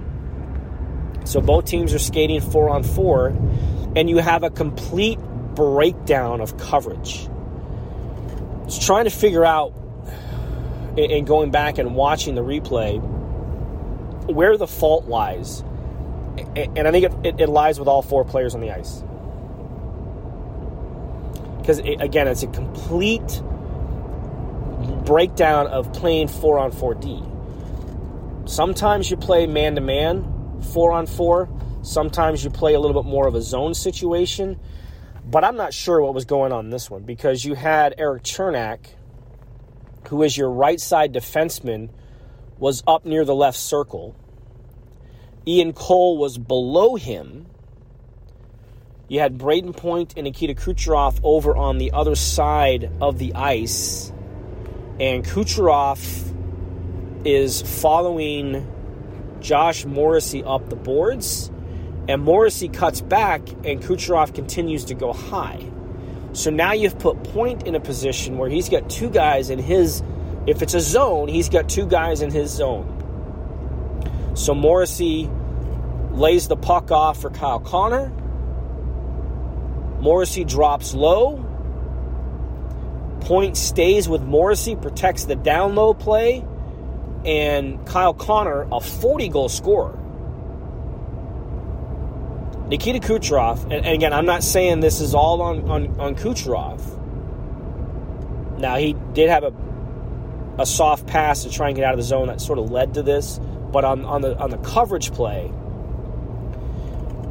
So 1.25 1.41
both 1.41 1.65
teams 1.65 1.93
are 1.93 1.99
skating 1.99 2.41
four 2.41 2.69
on 2.69 2.83
four. 2.83 3.27
And 3.95 4.09
you 4.09 4.17
have 4.17 4.43
a 4.43 4.49
complete 4.49 5.19
breakdown 5.59 6.39
of 6.39 6.57
coverage. 6.57 7.27
It's 8.63 8.79
trying 8.85 9.03
to 9.03 9.11
figure 9.11 9.43
out, 9.43 9.73
and 10.97 11.27
going 11.27 11.51
back 11.51 11.77
and 11.77 11.95
watching 11.95 12.35
the 12.35 12.41
replay, 12.41 13.01
where 14.31 14.55
the 14.55 14.67
fault 14.67 15.07
lies, 15.07 15.59
and 16.55 16.87
I 16.87 16.91
think 16.91 17.05
it, 17.05 17.13
it, 17.25 17.41
it 17.41 17.49
lies 17.49 17.77
with 17.77 17.89
all 17.89 18.01
four 18.01 18.23
players 18.23 18.55
on 18.55 18.61
the 18.61 18.71
ice. 18.71 19.03
Because 21.57 21.79
it, 21.79 22.01
again, 22.01 22.29
it's 22.29 22.43
a 22.43 22.47
complete 22.47 23.41
breakdown 25.05 25.67
of 25.67 25.91
playing 25.91 26.29
four 26.29 26.57
on 26.57 26.71
four 26.71 26.93
D. 26.93 27.21
Sometimes 28.45 29.11
you 29.11 29.17
play 29.17 29.45
man 29.45 29.75
to 29.75 29.81
man, 29.81 30.61
four 30.73 30.93
on 30.93 31.05
four. 31.05 31.49
Sometimes 31.81 32.43
you 32.43 32.49
play 32.49 32.75
a 32.75 32.79
little 32.79 33.03
bit 33.03 33.09
more 33.09 33.27
of 33.27 33.35
a 33.35 33.41
zone 33.41 33.73
situation. 33.73 34.57
But 35.29 35.43
I'm 35.43 35.57
not 35.57 35.75
sure 35.75 36.01
what 36.01 36.15
was 36.15 36.25
going 36.25 36.51
on 36.51 36.71
this 36.71 36.89
one 36.89 37.03
because 37.03 37.45
you 37.45 37.53
had 37.53 37.93
Erik 37.99 38.23
Cernak, 38.23 38.79
who 40.07 40.23
is 40.23 40.35
your 40.35 40.49
right 40.49 40.79
side 40.79 41.13
defenseman, 41.13 41.89
was 42.57 42.81
up 42.87 43.05
near 43.05 43.23
the 43.25 43.35
left 43.35 43.57
circle. 43.57 44.15
Ian 45.47 45.73
Cole 45.73 46.17
was 46.17 46.39
below 46.39 46.95
him. 46.95 47.45
You 49.07 49.19
had 49.19 49.37
Brayden 49.37 49.77
Point 49.77 50.15
and 50.17 50.23
Nikita 50.23 50.55
Kucherov 50.55 51.19
over 51.21 51.55
on 51.55 51.77
the 51.77 51.91
other 51.91 52.15
side 52.15 52.91
of 52.99 53.19
the 53.19 53.35
ice. 53.35 54.11
And 54.99 55.23
Kucherov 55.23 56.35
is 57.23 57.61
following 57.61 58.67
Josh 59.41 59.85
Morrissey 59.85 60.43
up 60.43 60.69
the 60.69 60.75
boards. 60.75 61.51
And 62.09 62.23
Morrissey 62.23 62.69
cuts 62.69 63.01
back, 63.01 63.47
and 63.63 63.83
Kucherov 63.83 64.33
continues 64.33 64.85
to 64.85 64.95
go 64.95 65.13
high. 65.13 65.63
So 66.33 66.49
now 66.49 66.73
you've 66.73 66.97
put 66.97 67.23
Point 67.23 67.67
in 67.67 67.75
a 67.75 67.79
position 67.79 68.39
where 68.39 68.49
he's 68.49 68.67
got 68.67 68.89
two 68.89 69.11
guys 69.11 69.51
in 69.51 69.59
his 69.59 70.01
if 70.47 70.63
it's 70.63 70.73
a 70.73 70.79
zone, 70.79 71.27
he's 71.27 71.49
got 71.49 71.69
two 71.69 71.85
guys 71.85 72.23
in 72.23 72.31
his 72.31 72.49
zone. 72.49 74.33
So 74.33 74.55
Morrissey 74.55 75.29
lays 76.09 76.47
the 76.47 76.55
puck 76.55 76.89
off 76.89 77.21
for 77.21 77.29
Kyle 77.29 77.59
Connor. 77.59 78.09
Morrissey 79.99 80.45
drops 80.45 80.95
low. 80.95 81.45
Point 83.21 83.55
stays 83.55 84.09
with 84.09 84.23
Morrissey, 84.23 84.75
protects 84.75 85.25
the 85.25 85.35
down 85.35 85.75
low 85.75 85.93
play. 85.93 86.43
And 87.23 87.85
Kyle 87.85 88.15
Connor, 88.15 88.67
a 88.71 88.79
40 88.79 89.29
goal 89.29 89.49
scorer. 89.49 89.98
Nikita 92.69 92.99
Kucherov, 92.99 93.63
and, 93.63 93.73
and 93.73 93.87
again, 93.87 94.13
I'm 94.13 94.25
not 94.25 94.43
saying 94.43 94.79
this 94.79 95.01
is 95.01 95.13
all 95.13 95.41
on, 95.41 95.69
on, 95.69 95.99
on 95.99 96.15
Kucherov. 96.15 96.97
Now, 98.59 98.77
he 98.77 98.93
did 99.13 99.29
have 99.29 99.43
a 99.43 99.53
a 100.59 100.65
soft 100.65 101.07
pass 101.07 101.43
to 101.43 101.49
try 101.49 101.67
and 101.67 101.75
get 101.75 101.85
out 101.85 101.93
of 101.93 101.97
the 101.97 102.03
zone 102.03 102.27
that 102.27 102.41
sort 102.41 102.59
of 102.59 102.69
led 102.69 102.93
to 102.95 103.01
this. 103.01 103.39
But 103.71 103.85
on, 103.85 104.03
on 104.03 104.21
the 104.21 104.37
on 104.37 104.49
the 104.49 104.57
coverage 104.57 105.11
play, 105.13 105.51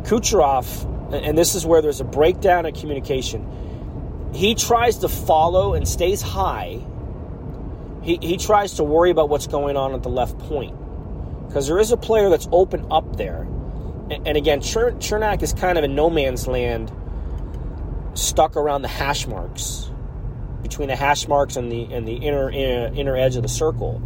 Kucherov, 0.04 1.12
and 1.12 1.36
this 1.36 1.54
is 1.54 1.66
where 1.66 1.82
there's 1.82 2.00
a 2.00 2.04
breakdown 2.04 2.64
in 2.64 2.74
communication. 2.74 4.30
He 4.32 4.54
tries 4.54 4.98
to 4.98 5.08
follow 5.08 5.74
and 5.74 5.86
stays 5.86 6.22
high. 6.22 6.80
He, 8.02 8.18
he 8.22 8.36
tries 8.36 8.74
to 8.74 8.84
worry 8.84 9.10
about 9.10 9.28
what's 9.28 9.46
going 9.46 9.76
on 9.76 9.94
at 9.94 10.02
the 10.02 10.08
left 10.08 10.38
point 10.38 10.76
because 11.46 11.66
there 11.66 11.78
is 11.78 11.90
a 11.90 11.96
player 11.96 12.30
that's 12.30 12.48
open 12.52 12.86
up 12.90 13.16
there. 13.16 13.46
And, 14.10 14.36
again, 14.36 14.60
Cernak 14.60 15.42
is 15.42 15.52
kind 15.52 15.76
of 15.76 15.84
in 15.84 15.94
no 15.94 16.08
man's 16.08 16.46
land, 16.46 16.90
stuck 18.14 18.56
around 18.56 18.82
the 18.82 18.88
hash 18.88 19.26
marks 19.26 19.90
between 20.62 20.88
the 20.88 20.96
hash 20.96 21.28
marks 21.28 21.56
and 21.56 21.70
the 21.70 21.84
and 21.92 22.06
the 22.06 22.14
inner 22.14 22.50
inner, 22.50 22.92
inner 22.94 23.16
edge 23.16 23.36
of 23.36 23.42
the 23.42 23.48
circle. 23.48 23.98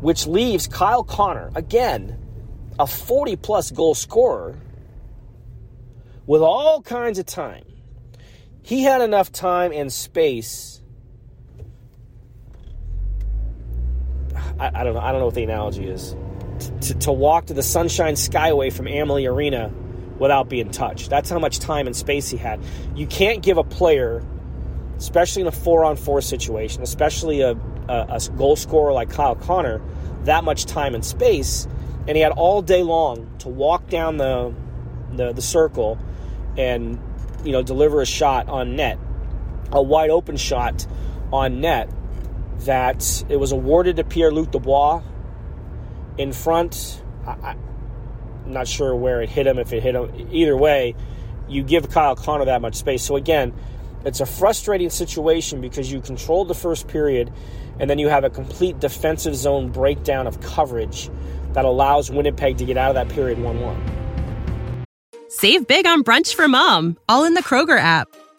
Which 0.00 0.26
leaves 0.26 0.66
Kyle 0.66 1.04
Connor 1.04 1.50
again 1.54 2.18
a 2.78 2.86
40 2.86 3.36
plus 3.36 3.70
goal 3.70 3.94
scorer 3.94 4.58
with 6.26 6.42
all 6.42 6.80
kinds 6.80 7.18
of 7.18 7.26
time. 7.26 7.64
He 8.62 8.82
had 8.82 9.00
enough 9.00 9.32
time 9.32 9.72
and 9.72 9.92
space. 9.92 10.80
I, 14.58 14.70
I 14.74 14.84
don't 14.84 14.94
know. 14.94 15.00
I 15.00 15.12
don't 15.12 15.20
know 15.20 15.26
what 15.26 15.34
the 15.34 15.42
analogy 15.42 15.86
is. 15.86 16.14
To, 16.60 16.94
to 16.94 17.12
walk 17.12 17.46
to 17.46 17.54
the 17.54 17.62
Sunshine 17.62 18.14
Skyway 18.14 18.72
from 18.72 18.86
Amalie 18.86 19.26
Arena 19.26 19.72
without 20.18 20.48
being 20.48 20.70
touched. 20.70 21.08
That's 21.08 21.30
how 21.30 21.38
much 21.38 21.58
time 21.58 21.86
and 21.86 21.96
space 21.96 22.28
he 22.28 22.36
had. 22.36 22.60
You 22.94 23.06
can't 23.06 23.42
give 23.42 23.56
a 23.56 23.64
player, 23.64 24.22
especially 24.98 25.42
in 25.42 25.48
a 25.48 25.52
four 25.52 25.84
on 25.84 25.96
four 25.96 26.20
situation, 26.20 26.82
especially 26.82 27.40
a, 27.40 27.52
a, 27.88 28.06
a 28.10 28.20
goal 28.36 28.56
scorer 28.56 28.92
like 28.92 29.10
Kyle 29.10 29.34
Connor, 29.34 29.80
that 30.24 30.44
much 30.44 30.66
time 30.66 30.94
and 30.94 31.04
space. 31.04 31.66
And 32.06 32.16
he 32.16 32.22
had 32.22 32.32
all 32.32 32.60
day 32.60 32.82
long 32.82 33.30
to 33.38 33.48
walk 33.48 33.88
down 33.88 34.18
the, 34.18 34.54
the, 35.12 35.32
the 35.32 35.42
circle 35.42 35.98
and 36.58 37.00
you 37.44 37.52
know 37.52 37.62
deliver 37.62 38.02
a 38.02 38.06
shot 38.06 38.48
on 38.48 38.76
net, 38.76 38.98
a 39.72 39.82
wide 39.82 40.10
open 40.10 40.36
shot 40.36 40.86
on 41.32 41.60
net 41.60 41.88
that 42.60 43.24
it 43.28 43.36
was 43.36 43.52
awarded 43.52 43.96
to 43.96 44.04
Pierre 44.04 44.30
Luc 44.30 44.50
Dubois 44.50 45.02
in 46.18 46.32
front. 46.32 47.02
I, 47.26 47.56
I'm 48.46 48.52
not 48.52 48.68
sure 48.68 48.94
where 48.94 49.22
it 49.22 49.28
hit 49.28 49.46
him, 49.46 49.58
if 49.58 49.72
it 49.72 49.82
hit 49.82 49.94
him. 49.94 50.28
Either 50.30 50.56
way, 50.56 50.94
you 51.48 51.62
give 51.62 51.90
Kyle 51.90 52.16
Connor 52.16 52.46
that 52.46 52.62
much 52.62 52.76
space. 52.76 53.02
So 53.02 53.16
again, 53.16 53.52
it's 54.04 54.20
a 54.20 54.26
frustrating 54.26 54.90
situation 54.90 55.60
because 55.60 55.92
you 55.92 56.00
controlled 56.00 56.48
the 56.48 56.54
first 56.54 56.88
period 56.88 57.32
and 57.78 57.88
then 57.88 57.98
you 57.98 58.08
have 58.08 58.24
a 58.24 58.30
complete 58.30 58.78
defensive 58.78 59.34
zone 59.34 59.70
breakdown 59.70 60.26
of 60.26 60.40
coverage 60.40 61.10
that 61.52 61.64
allows 61.64 62.10
Winnipeg 62.10 62.58
to 62.58 62.64
get 62.64 62.76
out 62.76 62.90
of 62.90 62.94
that 62.94 63.14
period 63.14 63.38
1 63.38 63.60
1. 63.60 64.84
Save 65.28 65.66
big 65.66 65.86
on 65.86 66.02
brunch 66.02 66.34
for 66.34 66.48
mom, 66.48 66.98
all 67.08 67.24
in 67.24 67.34
the 67.34 67.42
Kroger 67.42 67.78
app. 67.78 68.08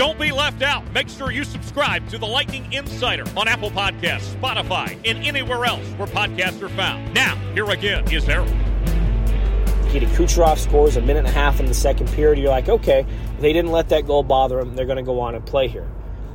Don't 0.00 0.18
be 0.18 0.32
left 0.32 0.62
out. 0.62 0.90
Make 0.94 1.10
sure 1.10 1.30
you 1.30 1.44
subscribe 1.44 2.08
to 2.08 2.16
the 2.16 2.24
Lightning 2.24 2.72
Insider 2.72 3.24
on 3.36 3.46
Apple 3.46 3.70
Podcasts, 3.70 4.34
Spotify, 4.34 4.98
and 5.04 5.22
anywhere 5.26 5.66
else 5.66 5.86
where 5.98 6.08
podcasts 6.08 6.62
are 6.62 6.70
found. 6.70 7.12
Now, 7.12 7.36
here 7.52 7.68
again 7.68 8.10
is 8.10 8.26
Erik. 8.26 8.48
Nikita 9.84 10.06
Kucherov 10.06 10.56
scores 10.56 10.96
a 10.96 11.02
minute 11.02 11.18
and 11.18 11.28
a 11.28 11.30
half 11.30 11.60
in 11.60 11.66
the 11.66 11.74
second 11.74 12.08
period. 12.12 12.38
You're 12.38 12.48
like, 12.48 12.70
okay, 12.70 13.04
they 13.40 13.52
didn't 13.52 13.72
let 13.72 13.90
that 13.90 14.06
goal 14.06 14.22
bother 14.22 14.56
them. 14.56 14.74
They're 14.74 14.86
going 14.86 14.96
to 14.96 15.02
go 15.02 15.20
on 15.20 15.34
and 15.34 15.44
play 15.44 15.68
here. 15.68 15.86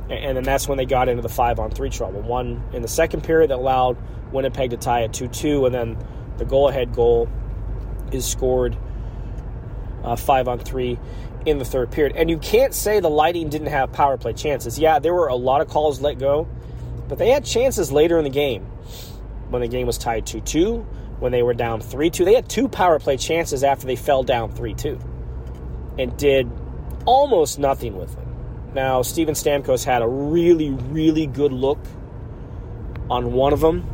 And 0.08 0.36
then 0.36 0.44
that's 0.44 0.68
when 0.68 0.78
they 0.78 0.86
got 0.86 1.08
into 1.08 1.22
the 1.22 1.28
five 1.28 1.58
on 1.58 1.72
three 1.72 1.90
trouble. 1.90 2.22
One 2.22 2.62
in 2.72 2.82
the 2.82 2.88
second 2.88 3.24
period 3.24 3.50
that 3.50 3.56
allowed 3.56 3.96
Winnipeg 4.30 4.70
to 4.70 4.76
tie 4.76 5.02
at 5.02 5.12
2 5.12 5.26
2, 5.26 5.66
and 5.66 5.74
then 5.74 5.98
the 6.36 6.44
goal 6.44 6.68
ahead 6.68 6.94
goal 6.94 7.28
is 8.12 8.24
scored 8.24 8.78
uh, 10.04 10.14
five 10.14 10.46
on 10.46 10.60
three 10.60 11.00
in 11.46 11.58
the 11.58 11.64
third 11.64 11.90
period. 11.92 12.16
And 12.16 12.28
you 12.28 12.38
can't 12.38 12.74
say 12.74 13.00
the 13.00 13.08
Lightning 13.08 13.48
didn't 13.48 13.68
have 13.68 13.92
power 13.92 14.18
play 14.18 14.32
chances. 14.32 14.78
Yeah, 14.78 14.98
there 14.98 15.14
were 15.14 15.28
a 15.28 15.36
lot 15.36 15.60
of 15.60 15.68
calls 15.68 16.00
let 16.00 16.18
go, 16.18 16.46
but 17.08 17.18
they 17.18 17.30
had 17.30 17.44
chances 17.44 17.90
later 17.90 18.18
in 18.18 18.24
the 18.24 18.30
game 18.30 18.64
when 19.48 19.62
the 19.62 19.68
game 19.68 19.86
was 19.86 19.96
tied 19.96 20.26
2 20.26 20.40
2 20.40 20.78
when 21.20 21.32
they 21.32 21.42
were 21.42 21.54
down 21.54 21.80
3 21.80 22.10
2. 22.10 22.24
They 22.24 22.34
had 22.34 22.48
two 22.48 22.68
power 22.68 22.98
play 22.98 23.16
chances 23.16 23.62
after 23.62 23.86
they 23.86 23.96
fell 23.96 24.24
down 24.24 24.50
3 24.52 24.74
2 24.74 24.98
and 25.98 26.16
did 26.18 26.50
almost 27.06 27.58
nothing 27.58 27.96
with 27.96 28.14
them. 28.14 28.26
Now, 28.74 29.02
Steven 29.02 29.34
Stamkos 29.34 29.84
had 29.84 30.02
a 30.02 30.08
really, 30.08 30.70
really 30.70 31.26
good 31.26 31.52
look 31.52 31.78
on 33.08 33.32
one 33.32 33.52
of 33.52 33.60
them. 33.60 33.88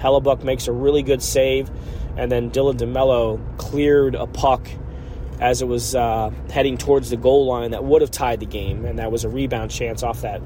Hellebuyck 0.00 0.42
makes 0.42 0.66
a 0.66 0.72
really 0.72 1.02
good 1.02 1.22
save, 1.22 1.70
and 2.16 2.30
then 2.30 2.50
Dylan 2.50 2.76
DeMelo 2.76 3.40
cleared 3.56 4.14
a 4.14 4.26
puck 4.26 4.68
as 5.40 5.62
it 5.62 5.66
was 5.66 5.94
uh, 5.94 6.30
heading 6.50 6.78
towards 6.78 7.10
the 7.10 7.16
goal 7.16 7.46
line 7.46 7.72
that 7.72 7.84
would 7.84 8.00
have 8.02 8.10
tied 8.10 8.40
the 8.40 8.46
game, 8.46 8.84
and 8.84 8.98
that 8.98 9.12
was 9.12 9.24
a 9.24 9.28
rebound 9.28 9.70
chance 9.70 10.02
off 10.02 10.22
that 10.22 10.40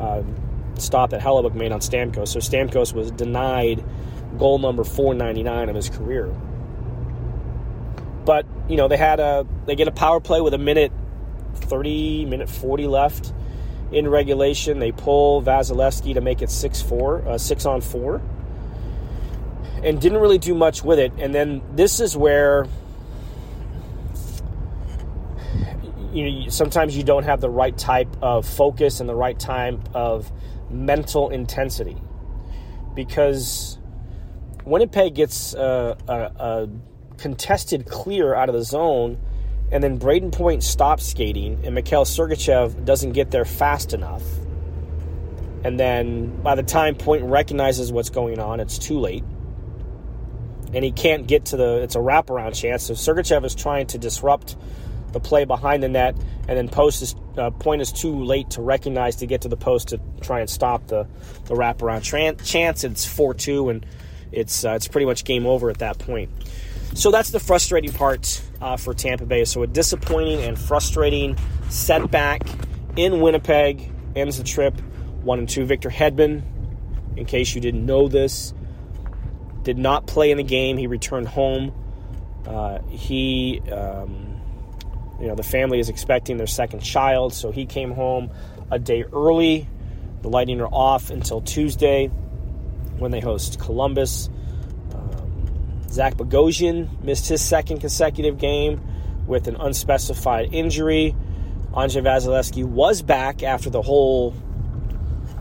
uh, 0.00 0.22
stop 0.78 1.10
that 1.10 1.20
Hellebuyck 1.20 1.54
made 1.54 1.72
on 1.72 1.80
Stamkos. 1.80 2.28
So 2.28 2.40
Stamkos 2.40 2.92
was 2.92 3.10
denied 3.10 3.84
goal 4.38 4.58
number 4.58 4.84
499 4.84 5.68
of 5.68 5.76
his 5.76 5.88
career. 5.88 6.26
But 8.24 8.46
you 8.68 8.76
know 8.76 8.88
they 8.88 8.96
had 8.96 9.20
a 9.20 9.46
they 9.66 9.76
get 9.76 9.88
a 9.88 9.92
power 9.92 10.20
play 10.20 10.40
with 10.40 10.52
a 10.52 10.58
minute 10.58 10.92
30 11.54 12.24
minute 12.26 12.48
40 12.48 12.86
left 12.88 13.32
in 13.92 14.08
regulation. 14.08 14.80
They 14.80 14.92
pull 14.92 15.42
Vasilevskiy 15.42 16.14
to 16.14 16.20
make 16.20 16.42
it 16.42 16.50
six 16.50 16.82
four 16.82 17.26
uh, 17.26 17.38
six 17.38 17.64
on 17.66 17.80
four, 17.80 18.20
and 19.82 20.00
didn't 20.00 20.18
really 20.18 20.38
do 20.38 20.54
much 20.54 20.82
with 20.82 20.98
it. 20.98 21.12
And 21.18 21.34
then 21.34 21.62
this 21.74 22.00
is 22.00 22.16
where 22.16 22.66
you 26.16 26.30
know 26.30 26.48
sometimes 26.48 26.96
you 26.96 27.02
don't 27.02 27.24
have 27.24 27.40
the 27.40 27.50
right 27.50 27.76
type 27.76 28.08
of 28.22 28.48
focus 28.48 29.00
and 29.00 29.08
the 29.08 29.14
right 29.14 29.38
type 29.38 29.78
of 29.94 30.32
mental 30.70 31.28
intensity 31.28 31.96
because 32.94 33.78
Winnipeg 34.64 35.14
gets 35.14 35.54
a, 35.54 35.96
a, 36.08 36.12
a 36.12 36.68
contested 37.18 37.86
clear 37.86 38.34
out 38.34 38.48
of 38.48 38.54
the 38.54 38.64
zone, 38.64 39.18
and 39.70 39.82
then 39.82 39.98
Brayden 39.98 40.32
Point 40.32 40.64
stops 40.64 41.06
skating, 41.06 41.60
and 41.64 41.74
Mikhail 41.74 42.04
Sergachev 42.04 42.84
doesn't 42.84 43.12
get 43.12 43.30
there 43.30 43.44
fast 43.44 43.92
enough. 43.92 44.22
And 45.64 45.78
then 45.78 46.40
by 46.42 46.54
the 46.54 46.62
time 46.62 46.94
Point 46.94 47.24
recognizes 47.24 47.92
what's 47.92 48.10
going 48.10 48.38
on, 48.38 48.60
it's 48.60 48.78
too 48.78 48.98
late. 48.98 49.24
And 50.72 50.84
he 50.84 50.92
can't 50.92 51.26
get 51.26 51.46
to 51.46 51.56
the, 51.56 51.82
it's 51.82 51.94
a 51.94 51.98
wraparound 51.98 52.54
chance. 52.54 52.84
So 52.84 52.94
Sergachev 52.94 53.44
is 53.44 53.54
trying 53.54 53.86
to 53.88 53.98
disrupt 53.98 54.56
the 55.16 55.28
play 55.28 55.44
behind 55.46 55.82
the 55.82 55.88
net, 55.88 56.14
and 56.46 56.58
then 56.58 56.68
post 56.68 57.02
is, 57.02 57.16
uh, 57.38 57.50
Point 57.50 57.80
is 57.80 57.90
too 57.90 58.24
late 58.24 58.50
to 58.50 58.62
recognize 58.62 59.16
to 59.16 59.26
get 59.26 59.42
to 59.42 59.48
the 59.48 59.56
post 59.56 59.88
to 59.88 60.00
try 60.20 60.40
and 60.40 60.50
stop 60.50 60.86
the, 60.88 61.06
the 61.46 61.54
wraparound 61.54 62.00
Tran- 62.00 62.44
chance. 62.44 62.84
It's 62.84 63.06
4 63.06 63.34
2, 63.34 63.70
and 63.70 63.86
it's 64.30 64.64
uh, 64.64 64.72
it's 64.72 64.88
pretty 64.88 65.06
much 65.06 65.24
game 65.24 65.46
over 65.46 65.70
at 65.70 65.78
that 65.78 65.98
point. 65.98 66.30
So 66.94 67.10
that's 67.10 67.30
the 67.30 67.40
frustrating 67.40 67.92
part 67.92 68.42
uh, 68.60 68.76
for 68.76 68.92
Tampa 68.94 69.24
Bay. 69.24 69.44
So 69.44 69.62
a 69.62 69.66
disappointing 69.66 70.42
and 70.42 70.58
frustrating 70.58 71.36
setback 71.68 72.42
in 72.96 73.20
Winnipeg 73.20 73.90
ends 74.14 74.38
the 74.38 74.44
trip. 74.44 74.78
One 75.22 75.38
and 75.38 75.48
two. 75.48 75.64
Victor 75.64 75.90
Hedman, 75.90 76.42
in 77.16 77.24
case 77.24 77.54
you 77.54 77.60
didn't 77.60 77.84
know 77.84 78.08
this, 78.08 78.54
did 79.62 79.78
not 79.78 80.06
play 80.06 80.30
in 80.30 80.36
the 80.36 80.44
game. 80.44 80.76
He 80.76 80.86
returned 80.86 81.26
home. 81.26 81.72
Uh, 82.46 82.80
he, 82.88 83.60
um, 83.72 84.25
you 85.20 85.28
know, 85.28 85.34
the 85.34 85.42
family 85.42 85.78
is 85.78 85.88
expecting 85.88 86.36
their 86.36 86.46
second 86.46 86.80
child, 86.80 87.32
so 87.32 87.50
he 87.50 87.66
came 87.66 87.92
home 87.92 88.30
a 88.70 88.78
day 88.78 89.04
early. 89.12 89.68
The 90.22 90.28
Lightning 90.28 90.60
are 90.60 90.68
off 90.68 91.10
until 91.10 91.40
Tuesday 91.40 92.08
when 92.98 93.10
they 93.10 93.20
host 93.20 93.58
Columbus. 93.60 94.28
Um, 94.94 95.88
Zach 95.88 96.16
Bogosian 96.16 97.02
missed 97.02 97.28
his 97.28 97.42
second 97.42 97.80
consecutive 97.80 98.38
game 98.38 98.80
with 99.26 99.48
an 99.48 99.56
unspecified 99.56 100.52
injury. 100.52 101.14
Andrei 101.74 102.02
Vasilevskiy 102.02 102.64
was 102.64 103.02
back 103.02 103.42
after 103.42 103.70
the 103.70 103.82
whole 103.82 104.34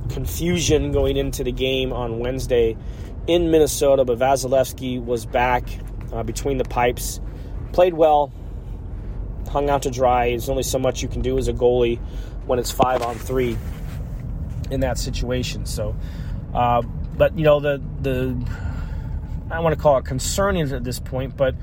confusion 0.09 0.91
going 0.91 1.17
into 1.17 1.43
the 1.43 1.51
game 1.51 1.91
on 1.91 2.19
Wednesday 2.19 2.77
in 3.27 3.51
Minnesota, 3.51 4.05
but 4.05 4.19
Vasilevskiy 4.19 5.03
was 5.03 5.25
back 5.25 5.67
uh, 6.13 6.23
between 6.23 6.57
the 6.57 6.63
pipes, 6.63 7.19
played 7.71 7.93
well, 7.93 8.31
hung 9.55 9.69
out 9.69 9.83
to 9.83 9.89
dry. 9.89 10.31
There's 10.31 10.49
only 10.49 10.63
so 10.63 10.77
much 10.77 11.01
you 11.01 11.07
can 11.07 11.21
do 11.21 11.37
as 11.37 11.47
a 11.47 11.53
goalie 11.53 11.97
when 12.45 12.59
it's 12.59 12.71
five 12.71 13.01
on 13.01 13.15
three 13.15 13.57
in 14.69 14.81
that 14.81 14.97
situation. 14.97 15.65
So, 15.65 15.95
uh, 16.53 16.81
but 17.17 17.37
you 17.37 17.45
know 17.45 17.61
the 17.61 17.81
the 18.01 18.35
I 19.49 19.61
want 19.61 19.73
to 19.73 19.81
call 19.81 19.97
it 19.97 20.03
concerning 20.03 20.69
at 20.73 20.83
this 20.83 20.99
point, 20.99 21.37
but 21.37 21.55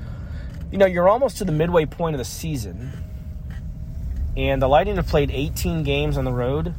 you 0.71 0.79
know 0.79 0.87
you're 0.87 1.07
almost 1.07 1.37
to 1.37 1.45
the 1.45 1.51
midway 1.51 1.85
point 1.85 2.15
of 2.15 2.17
the 2.17 2.25
season, 2.25 2.91
and 4.35 4.59
the 4.59 4.67
Lightning 4.67 4.95
have 4.95 5.07
played 5.07 5.29
18 5.29 5.83
games 5.83 6.17
on 6.17 6.25
the 6.25 6.33
road. 6.33 6.73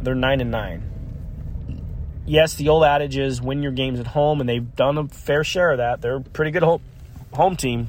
They're 0.00 0.14
nine 0.14 0.40
and 0.40 0.52
nine. 0.52 0.84
Yes, 2.26 2.54
the 2.54 2.68
old 2.68 2.84
adage 2.84 3.16
is 3.16 3.42
win 3.42 3.60
your 3.60 3.72
games 3.72 3.98
at 3.98 4.06
home, 4.06 4.38
and 4.38 4.48
they've 4.48 4.76
done 4.76 4.98
a 4.98 5.08
fair 5.08 5.42
share 5.42 5.72
of 5.72 5.78
that. 5.78 6.00
They're 6.00 6.18
a 6.18 6.20
pretty 6.20 6.52
good 6.52 6.62
home 7.32 7.56
team, 7.56 7.88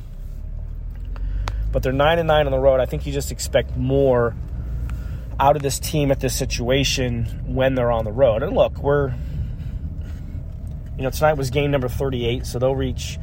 but 1.72 1.84
they're 1.84 1.94
nine 1.94 2.20
and 2.20 2.28
nine 2.28 2.46
on 2.46 2.52
the 2.52 2.60
road. 2.60 2.80
I 2.80 2.86
think 2.86 3.06
you 3.06 3.14
just 3.14 3.32
expect 3.32 3.76
more 3.76 4.36
out 5.40 5.56
of 5.56 5.62
this 5.62 5.80
team 5.80 6.12
at 6.12 6.20
this 6.20 6.36
situation 6.36 7.26
when 7.46 7.76
they're 7.76 7.92
on 7.92 8.04
the 8.06 8.12
road. 8.12 8.44
And 8.44 8.54
look, 8.56 8.78
we're 8.80 9.14
you 11.00 11.04
know, 11.04 11.12
tonight 11.12 11.38
was 11.38 11.50
game 11.50 11.72
number 11.72 11.88
38, 11.88 12.46
so 12.46 12.60
they'll 12.60 12.76
reach 12.76 13.18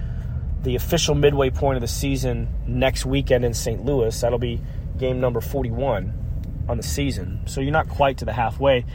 the 0.63 0.77
official 0.77 1.15
midway 1.15 1.51
point 1.51 1.77
of 1.77 1.83
the 1.83 1.89
season 1.89 2.49
next 2.67 3.05
weekend 3.05 3.45
in 3.45 3.53
St. 3.53 3.85
Louis. 3.85 4.19
That'll 4.19 4.39
be 4.39 4.63
game 4.97 5.21
number 5.21 5.43
41 5.43 6.65
on 6.71 6.77
the 6.79 6.83
season. 6.83 7.43
So 7.45 7.61
you're 7.61 7.73
not 7.73 7.91
quite 7.91 8.17
to 8.19 8.25
the 8.25 8.33
halfway, 8.33 8.87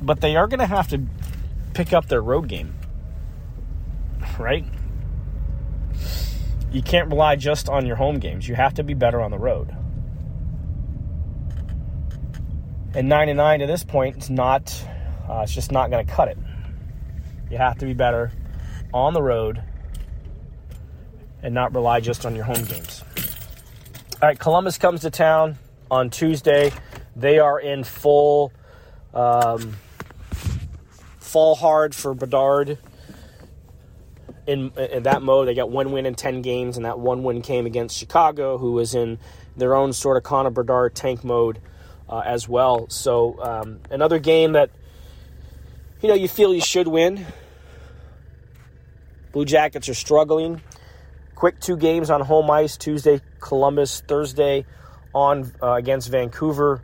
but 0.00 0.22
they 0.22 0.34
are 0.34 0.46
going 0.46 0.60
to 0.60 0.66
have 0.66 0.88
to 0.88 1.02
pick 1.74 1.92
up 1.92 2.08
their 2.08 2.22
road 2.22 2.48
game, 2.48 2.74
right? 4.38 4.64
You 6.72 6.82
can't 6.82 7.10
rely 7.10 7.36
just 7.36 7.68
on 7.68 7.84
your 7.84 7.96
home 7.96 8.18
games. 8.18 8.48
You 8.48 8.54
have 8.54 8.74
to 8.74 8.82
be 8.82 8.94
better 8.94 9.20
on 9.20 9.30
the 9.30 9.38
road. 9.38 9.76
And 12.94 13.08
99 13.08 13.60
to 13.60 13.66
this 13.66 13.84
point, 13.84 14.16
it's 14.16 14.30
not, 14.30 14.86
uh, 15.28 15.40
it's 15.42 15.52
just 15.52 15.70
not 15.70 15.90
going 15.90 16.06
to 16.06 16.12
cut 16.12 16.28
it. 16.28 16.38
You 17.50 17.58
have 17.58 17.76
to 17.78 17.86
be 17.86 17.92
better 17.92 18.32
on 18.92 19.12
the 19.12 19.22
road 19.22 19.62
and 21.42 21.54
not 21.54 21.74
rely 21.74 22.00
just 22.00 22.24
on 22.24 22.34
your 22.34 22.44
home 22.44 22.64
games. 22.64 23.02
All 24.22 24.28
right, 24.28 24.38
Columbus 24.38 24.78
comes 24.78 25.02
to 25.02 25.10
town 25.10 25.58
on 25.90 26.08
Tuesday. 26.08 26.72
They 27.16 27.38
are 27.38 27.60
in 27.60 27.84
full 27.84 28.52
um, 29.12 29.76
fall 31.18 31.54
hard 31.54 31.94
for 31.94 32.14
Bedard. 32.14 32.78
In, 34.46 34.72
in 34.76 35.04
that 35.04 35.22
mode, 35.22 35.46
they 35.46 35.54
got 35.54 35.70
one 35.70 35.92
win 35.92 36.04
in 36.04 36.14
10 36.14 36.42
games, 36.42 36.76
and 36.76 36.84
that 36.84 36.98
one 36.98 37.22
win 37.22 37.42
came 37.42 37.64
against 37.64 37.96
Chicago, 37.96 38.58
who 38.58 38.72
was 38.72 38.94
in 38.94 39.18
their 39.56 39.74
own 39.74 39.92
sort 39.92 40.16
of 40.16 40.24
Connor 40.24 40.50
Bedard 40.50 40.94
tank 40.94 41.22
mode 41.22 41.60
uh, 42.08 42.22
as 42.24 42.48
well. 42.48 42.88
So, 42.90 43.40
um, 43.40 43.80
another 43.90 44.18
game 44.18 44.52
that 44.52 44.70
you 46.00 46.08
know 46.08 46.14
you 46.14 46.28
feel 46.28 46.52
you 46.52 46.60
should 46.60 46.88
win. 46.88 47.24
Blue 49.32 49.44
Jackets 49.44 49.88
are 49.88 49.94
struggling. 49.94 50.60
Quick 51.34 51.58
two 51.58 51.76
games 51.76 52.10
on 52.10 52.20
home 52.20 52.50
ice 52.50 52.76
Tuesday, 52.76 53.20
Columbus, 53.40 54.02
Thursday 54.06 54.66
on 55.14 55.50
uh, 55.62 55.72
against 55.72 56.10
Vancouver 56.10 56.82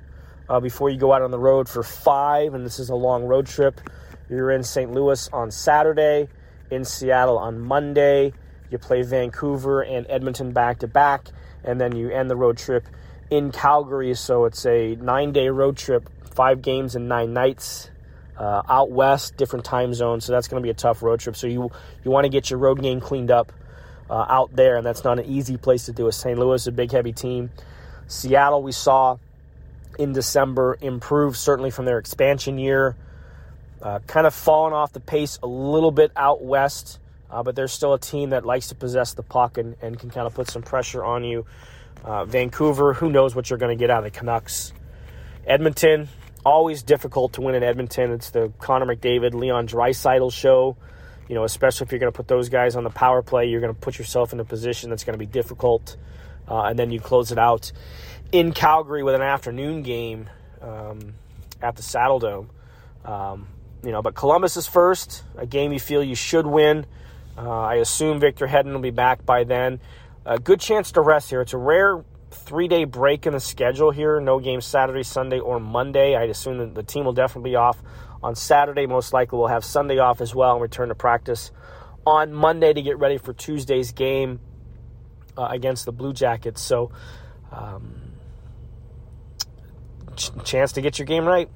uh, 0.48 0.60
before 0.60 0.90
you 0.90 0.98
go 0.98 1.12
out 1.12 1.22
on 1.22 1.30
the 1.30 1.38
road 1.38 1.68
for 1.68 1.82
five. 1.82 2.54
And 2.54 2.64
this 2.64 2.78
is 2.78 2.90
a 2.90 2.94
long 2.94 3.24
road 3.24 3.46
trip. 3.46 3.80
You're 4.28 4.50
in 4.50 4.62
St. 4.62 4.92
Louis 4.92 5.28
on 5.32 5.50
Saturday, 5.50 6.28
in 6.70 6.84
Seattle 6.84 7.38
on 7.38 7.60
Monday. 7.60 8.32
You 8.70 8.78
play 8.78 9.02
Vancouver 9.02 9.82
and 9.82 10.06
Edmonton 10.08 10.52
back 10.52 10.80
to 10.80 10.86
back, 10.86 11.28
and 11.64 11.80
then 11.80 11.96
you 11.96 12.10
end 12.10 12.30
the 12.30 12.36
road 12.36 12.58
trip 12.58 12.86
in 13.30 13.50
Calgary. 13.52 14.14
So 14.14 14.44
it's 14.44 14.64
a 14.66 14.96
nine 14.96 15.32
day 15.32 15.48
road 15.48 15.76
trip, 15.76 16.08
five 16.34 16.62
games 16.62 16.94
and 16.94 17.08
nine 17.08 17.32
nights. 17.32 17.90
Uh, 18.36 18.62
out 18.68 18.92
west, 18.92 19.36
different 19.36 19.64
time 19.64 19.92
zones, 19.92 20.24
so 20.24 20.30
that's 20.30 20.46
going 20.46 20.62
to 20.62 20.64
be 20.64 20.70
a 20.70 20.74
tough 20.74 21.02
road 21.02 21.18
trip. 21.18 21.34
So 21.34 21.48
you 21.48 21.72
you 22.04 22.10
want 22.12 22.24
to 22.24 22.28
get 22.28 22.50
your 22.50 22.60
road 22.60 22.80
game 22.80 23.00
cleaned 23.00 23.32
up 23.32 23.52
uh, 24.08 24.26
out 24.28 24.54
there, 24.54 24.76
and 24.76 24.86
that's 24.86 25.02
not 25.02 25.18
an 25.18 25.24
easy 25.24 25.56
place 25.56 25.86
to 25.86 25.92
do 25.92 26.06
it. 26.06 26.12
St. 26.12 26.38
Louis, 26.38 26.64
a 26.68 26.72
big 26.72 26.92
heavy 26.92 27.12
team. 27.12 27.50
Seattle, 28.06 28.62
we 28.62 28.70
saw 28.70 29.18
in 29.98 30.12
December 30.12 30.78
improve 30.80 31.36
certainly 31.36 31.70
from 31.70 31.84
their 31.84 31.98
expansion 31.98 32.58
year. 32.58 32.96
Uh, 33.80 34.00
kind 34.06 34.26
of 34.26 34.34
fallen 34.34 34.72
off 34.72 34.92
the 34.92 35.00
pace 35.00 35.38
a 35.42 35.46
little 35.46 35.92
bit 35.92 36.10
out 36.16 36.42
west, 36.42 36.98
uh, 37.30 37.42
but 37.42 37.54
they're 37.54 37.68
still 37.68 37.94
a 37.94 37.98
team 37.98 38.30
that 38.30 38.44
likes 38.44 38.68
to 38.68 38.74
possess 38.74 39.14
the 39.14 39.22
puck 39.22 39.56
and, 39.56 39.76
and 39.80 39.98
can 39.98 40.10
kind 40.10 40.26
of 40.26 40.34
put 40.34 40.50
some 40.50 40.62
pressure 40.62 41.04
on 41.04 41.22
you. 41.22 41.46
Uh, 42.04 42.24
Vancouver, 42.24 42.94
who 42.94 43.10
knows 43.10 43.34
what 43.34 43.50
you're 43.50 43.58
going 43.58 43.76
to 43.76 43.80
get 43.80 43.90
out 43.90 44.04
of 44.04 44.12
the 44.12 44.18
Canucks. 44.18 44.72
Edmonton, 45.46 46.08
always 46.44 46.82
difficult 46.82 47.34
to 47.34 47.40
win 47.40 47.54
in 47.54 47.62
Edmonton. 47.62 48.12
It's 48.12 48.30
the 48.30 48.52
Connor 48.58 48.86
McDavid, 48.86 49.34
Leon 49.34 49.68
Draisaitl 49.68 50.32
show. 50.32 50.76
You 51.28 51.34
know, 51.34 51.44
especially 51.44 51.84
if 51.84 51.92
you're 51.92 51.98
going 51.98 52.12
to 52.12 52.16
put 52.16 52.26
those 52.26 52.48
guys 52.48 52.74
on 52.74 52.84
the 52.84 52.90
power 52.90 53.22
play, 53.22 53.46
you're 53.46 53.60
going 53.60 53.74
to 53.74 53.80
put 53.80 53.98
yourself 53.98 54.32
in 54.32 54.40
a 54.40 54.44
position 54.44 54.90
that's 54.90 55.04
going 55.04 55.12
to 55.12 55.18
be 55.18 55.26
difficult, 55.26 55.96
uh, 56.48 56.62
and 56.62 56.78
then 56.78 56.90
you 56.90 57.00
close 57.00 57.32
it 57.32 57.38
out 57.38 57.70
in 58.32 58.52
Calgary 58.52 59.02
with 59.02 59.14
an 59.14 59.22
afternoon 59.22 59.82
game 59.82 60.30
um, 60.62 61.14
at 61.60 61.76
the 61.76 61.82
Saddledome. 61.82 62.48
Um, 63.04 63.46
you 63.82 63.92
know, 63.92 64.02
but 64.02 64.14
Columbus 64.14 64.56
is 64.56 64.66
first, 64.66 65.24
a 65.36 65.46
game 65.46 65.72
you 65.72 65.80
feel 65.80 66.02
you 66.02 66.14
should 66.14 66.46
win. 66.46 66.86
Uh, 67.36 67.48
I 67.48 67.74
assume 67.76 68.18
Victor 68.18 68.46
Hedman 68.46 68.72
will 68.72 68.80
be 68.80 68.90
back 68.90 69.24
by 69.24 69.44
then. 69.44 69.80
A 70.26 70.38
good 70.38 70.60
chance 70.60 70.92
to 70.92 71.00
rest 71.00 71.30
here. 71.30 71.40
It's 71.40 71.52
a 71.52 71.58
rare 71.58 72.04
three 72.30 72.68
day 72.68 72.84
break 72.84 73.26
in 73.26 73.32
the 73.32 73.40
schedule 73.40 73.90
here. 73.90 74.20
No 74.20 74.40
games 74.40 74.66
Saturday, 74.66 75.02
Sunday, 75.02 75.38
or 75.38 75.60
Monday. 75.60 76.16
I'd 76.16 76.30
assume 76.30 76.58
that 76.58 76.74
the 76.74 76.82
team 76.82 77.04
will 77.04 77.12
definitely 77.12 77.52
be 77.52 77.56
off 77.56 77.80
on 78.22 78.34
Saturday. 78.34 78.86
Most 78.86 79.12
likely 79.12 79.38
we'll 79.38 79.48
have 79.48 79.64
Sunday 79.64 79.98
off 79.98 80.20
as 80.20 80.34
well 80.34 80.52
and 80.52 80.62
return 80.62 80.88
to 80.88 80.94
practice 80.94 81.52
on 82.06 82.32
Monday 82.32 82.72
to 82.72 82.82
get 82.82 82.98
ready 82.98 83.18
for 83.18 83.32
Tuesday's 83.32 83.92
game 83.92 84.40
uh, 85.36 85.48
against 85.50 85.84
the 85.84 85.92
Blue 85.92 86.12
Jackets. 86.12 86.60
So, 86.60 86.90
um, 87.52 87.94
ch- 90.16 90.30
chance 90.44 90.72
to 90.72 90.80
get 90.80 90.98
your 90.98 91.06
game 91.06 91.24
right. 91.24 91.48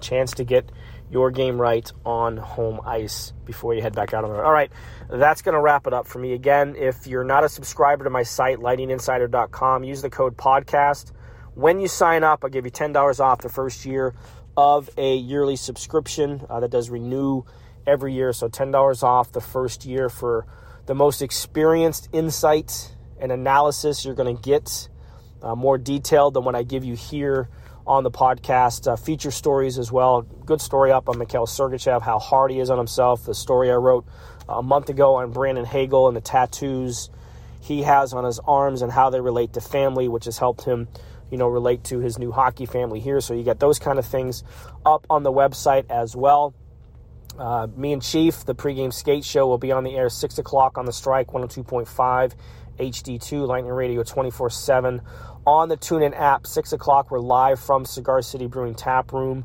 Chance 0.00 0.34
to 0.34 0.44
get 0.44 0.70
your 1.10 1.30
game 1.30 1.60
right 1.60 1.90
on 2.04 2.36
home 2.36 2.80
ice 2.86 3.32
before 3.44 3.74
you 3.74 3.82
head 3.82 3.94
back 3.94 4.14
out 4.14 4.24
on 4.24 4.30
the 4.30 4.36
road. 4.36 4.44
All 4.44 4.52
right, 4.52 4.70
that's 5.08 5.42
going 5.42 5.54
to 5.54 5.60
wrap 5.60 5.86
it 5.86 5.92
up 5.92 6.06
for 6.06 6.18
me. 6.18 6.32
Again, 6.32 6.76
if 6.76 7.06
you're 7.06 7.24
not 7.24 7.44
a 7.44 7.48
subscriber 7.48 8.04
to 8.04 8.10
my 8.10 8.22
site, 8.22 8.58
lightninginsider.com, 8.58 9.84
use 9.84 10.02
the 10.02 10.10
code 10.10 10.36
podcast. 10.36 11.12
When 11.54 11.80
you 11.80 11.88
sign 11.88 12.22
up, 12.22 12.44
I'll 12.44 12.50
give 12.50 12.64
you 12.64 12.70
$10 12.70 13.20
off 13.20 13.40
the 13.40 13.48
first 13.48 13.84
year 13.84 14.14
of 14.56 14.88
a 14.96 15.16
yearly 15.16 15.56
subscription 15.56 16.46
uh, 16.48 16.60
that 16.60 16.70
does 16.70 16.90
renew 16.90 17.42
every 17.86 18.14
year. 18.14 18.32
So 18.32 18.48
$10 18.48 19.02
off 19.02 19.32
the 19.32 19.40
first 19.40 19.84
year 19.84 20.08
for 20.08 20.46
the 20.86 20.94
most 20.94 21.22
experienced 21.22 22.08
insight 22.12 22.94
and 23.20 23.32
analysis 23.32 24.04
you're 24.04 24.14
going 24.14 24.36
to 24.36 24.42
get, 24.42 24.88
uh, 25.42 25.54
more 25.54 25.78
detailed 25.78 26.34
than 26.34 26.44
what 26.44 26.54
I 26.54 26.62
give 26.62 26.84
you 26.84 26.94
here 26.94 27.48
on 27.90 28.04
the 28.04 28.10
podcast. 28.10 28.86
Uh, 28.86 28.94
feature 28.94 29.32
stories 29.32 29.76
as 29.76 29.90
well. 29.90 30.22
Good 30.22 30.60
story 30.60 30.92
up 30.92 31.08
on 31.08 31.18
Mikhail 31.18 31.44
Sergachev, 31.44 32.02
how 32.02 32.20
hard 32.20 32.52
he 32.52 32.60
is 32.60 32.70
on 32.70 32.78
himself. 32.78 33.24
The 33.24 33.34
story 33.34 33.68
I 33.68 33.74
wrote 33.74 34.06
a 34.48 34.62
month 34.62 34.90
ago 34.90 35.16
on 35.16 35.32
Brandon 35.32 35.64
Hagel 35.64 36.06
and 36.06 36.16
the 36.16 36.20
tattoos 36.20 37.10
he 37.60 37.82
has 37.82 38.12
on 38.12 38.24
his 38.24 38.38
arms 38.38 38.82
and 38.82 38.92
how 38.92 39.10
they 39.10 39.20
relate 39.20 39.54
to 39.54 39.60
family, 39.60 40.06
which 40.06 40.26
has 40.26 40.38
helped 40.38 40.62
him, 40.62 40.86
you 41.32 41.36
know, 41.36 41.48
relate 41.48 41.82
to 41.84 41.98
his 41.98 42.16
new 42.16 42.30
hockey 42.30 42.64
family 42.64 43.00
here. 43.00 43.20
So 43.20 43.34
you 43.34 43.42
get 43.42 43.58
those 43.58 43.80
kind 43.80 43.98
of 43.98 44.06
things 44.06 44.44
up 44.86 45.04
on 45.10 45.24
the 45.24 45.32
website 45.32 45.90
as 45.90 46.14
well. 46.14 46.54
Uh, 47.36 47.66
me 47.76 47.92
and 47.92 48.02
Chief, 48.02 48.44
the 48.44 48.54
pregame 48.54 48.92
skate 48.92 49.24
show, 49.24 49.48
will 49.48 49.58
be 49.58 49.72
on 49.72 49.82
the 49.82 49.96
air 49.96 50.10
6 50.10 50.38
o'clock 50.38 50.78
on 50.78 50.84
the 50.84 50.92
strike, 50.92 51.28
102.5 51.28 52.34
HD2, 52.78 53.46
Lightning 53.46 53.72
Radio 53.72 54.04
24 54.04 54.50
7 54.50 55.02
on 55.46 55.68
the 55.68 55.76
TuneIn 55.76 56.18
app. 56.18 56.46
Six 56.46 56.72
o'clock, 56.72 57.10
we're 57.10 57.20
live 57.20 57.60
from 57.60 57.84
Cigar 57.84 58.22
City 58.22 58.46
Brewing 58.46 58.74
Tap 58.74 59.12
Room. 59.12 59.44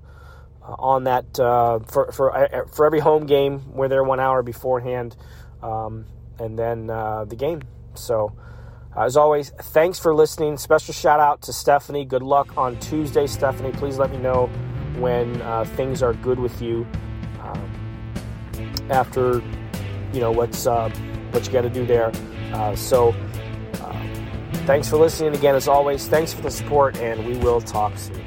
Uh, 0.61 0.75
on 0.79 1.03
that 1.03 1.39
uh, 1.39 1.79
for 1.79 2.11
for 2.11 2.35
uh, 2.35 2.65
for 2.73 2.85
every 2.85 2.99
home 2.99 3.25
game, 3.25 3.71
we're 3.73 3.87
there 3.87 4.03
one 4.03 4.19
hour 4.19 4.41
beforehand, 4.41 5.15
um, 5.61 6.05
and 6.39 6.57
then 6.57 6.89
uh, 6.89 7.25
the 7.25 7.35
game. 7.35 7.61
So, 7.93 8.33
as 8.97 9.15
always, 9.15 9.49
thanks 9.49 9.99
for 9.99 10.13
listening. 10.15 10.57
Special 10.57 10.93
shout 10.93 11.19
out 11.19 11.43
to 11.43 11.53
Stephanie. 11.53 12.03
Good 12.03 12.23
luck 12.23 12.57
on 12.57 12.79
Tuesday, 12.79 13.27
Stephanie. 13.27 13.71
Please 13.73 13.97
let 13.97 14.11
me 14.11 14.17
know 14.17 14.47
when 14.97 15.41
uh, 15.43 15.65
things 15.75 16.01
are 16.01 16.13
good 16.13 16.39
with 16.39 16.61
you 16.61 16.87
um, 17.41 18.13
after 18.89 19.43
you 20.13 20.19
know 20.19 20.31
what's 20.31 20.65
uh, 20.65 20.89
what 21.31 21.45
you 21.45 21.53
got 21.53 21.61
to 21.61 21.69
do 21.69 21.85
there. 21.85 22.11
so. 22.75 23.13
Thanks 24.65 24.89
for 24.89 24.97
listening 24.97 25.35
again, 25.35 25.55
as 25.55 25.67
always. 25.67 26.07
Thanks 26.07 26.33
for 26.33 26.41
the 26.41 26.51
support, 26.51 26.97
and 26.97 27.25
we 27.25 27.37
will 27.37 27.61
talk 27.61 27.97
soon. 27.97 28.21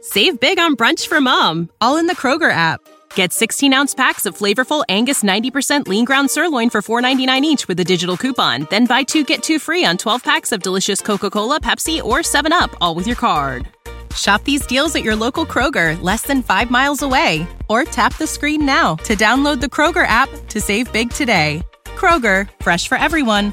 Save 0.00 0.40
big 0.40 0.58
on 0.58 0.76
brunch 0.76 1.06
for 1.06 1.20
mom, 1.20 1.70
all 1.80 1.96
in 1.96 2.06
the 2.06 2.16
Kroger 2.16 2.50
app. 2.50 2.80
Get 3.14 3.32
16 3.32 3.72
ounce 3.72 3.94
packs 3.94 4.24
of 4.26 4.36
flavorful 4.36 4.84
Angus 4.88 5.22
90% 5.22 5.88
lean 5.88 6.04
ground 6.04 6.30
sirloin 6.30 6.70
for 6.70 6.80
$4.99 6.82 7.42
each 7.42 7.68
with 7.68 7.80
a 7.80 7.84
digital 7.84 8.16
coupon. 8.16 8.66
Then 8.70 8.86
buy 8.86 9.02
two 9.02 9.24
get 9.24 9.42
two 9.42 9.58
free 9.58 9.84
on 9.84 9.96
12 9.96 10.22
packs 10.22 10.52
of 10.52 10.62
delicious 10.62 11.00
Coca 11.00 11.30
Cola, 11.30 11.60
Pepsi, 11.60 12.02
or 12.02 12.18
7UP, 12.20 12.74
all 12.80 12.94
with 12.94 13.06
your 13.06 13.16
card. 13.16 13.68
Shop 14.14 14.42
these 14.44 14.64
deals 14.66 14.96
at 14.96 15.04
your 15.04 15.16
local 15.16 15.44
Kroger, 15.44 16.00
less 16.02 16.22
than 16.22 16.42
five 16.42 16.70
miles 16.70 17.02
away. 17.02 17.46
Or 17.68 17.84
tap 17.84 18.16
the 18.16 18.26
screen 18.26 18.64
now 18.64 18.94
to 19.04 19.14
download 19.16 19.60
the 19.60 19.66
Kroger 19.66 20.06
app 20.06 20.30
to 20.48 20.60
save 20.60 20.90
big 20.92 21.10
today. 21.10 21.62
Kroger, 21.96 22.48
fresh 22.62 22.88
for 22.88 22.96
everyone. 22.96 23.52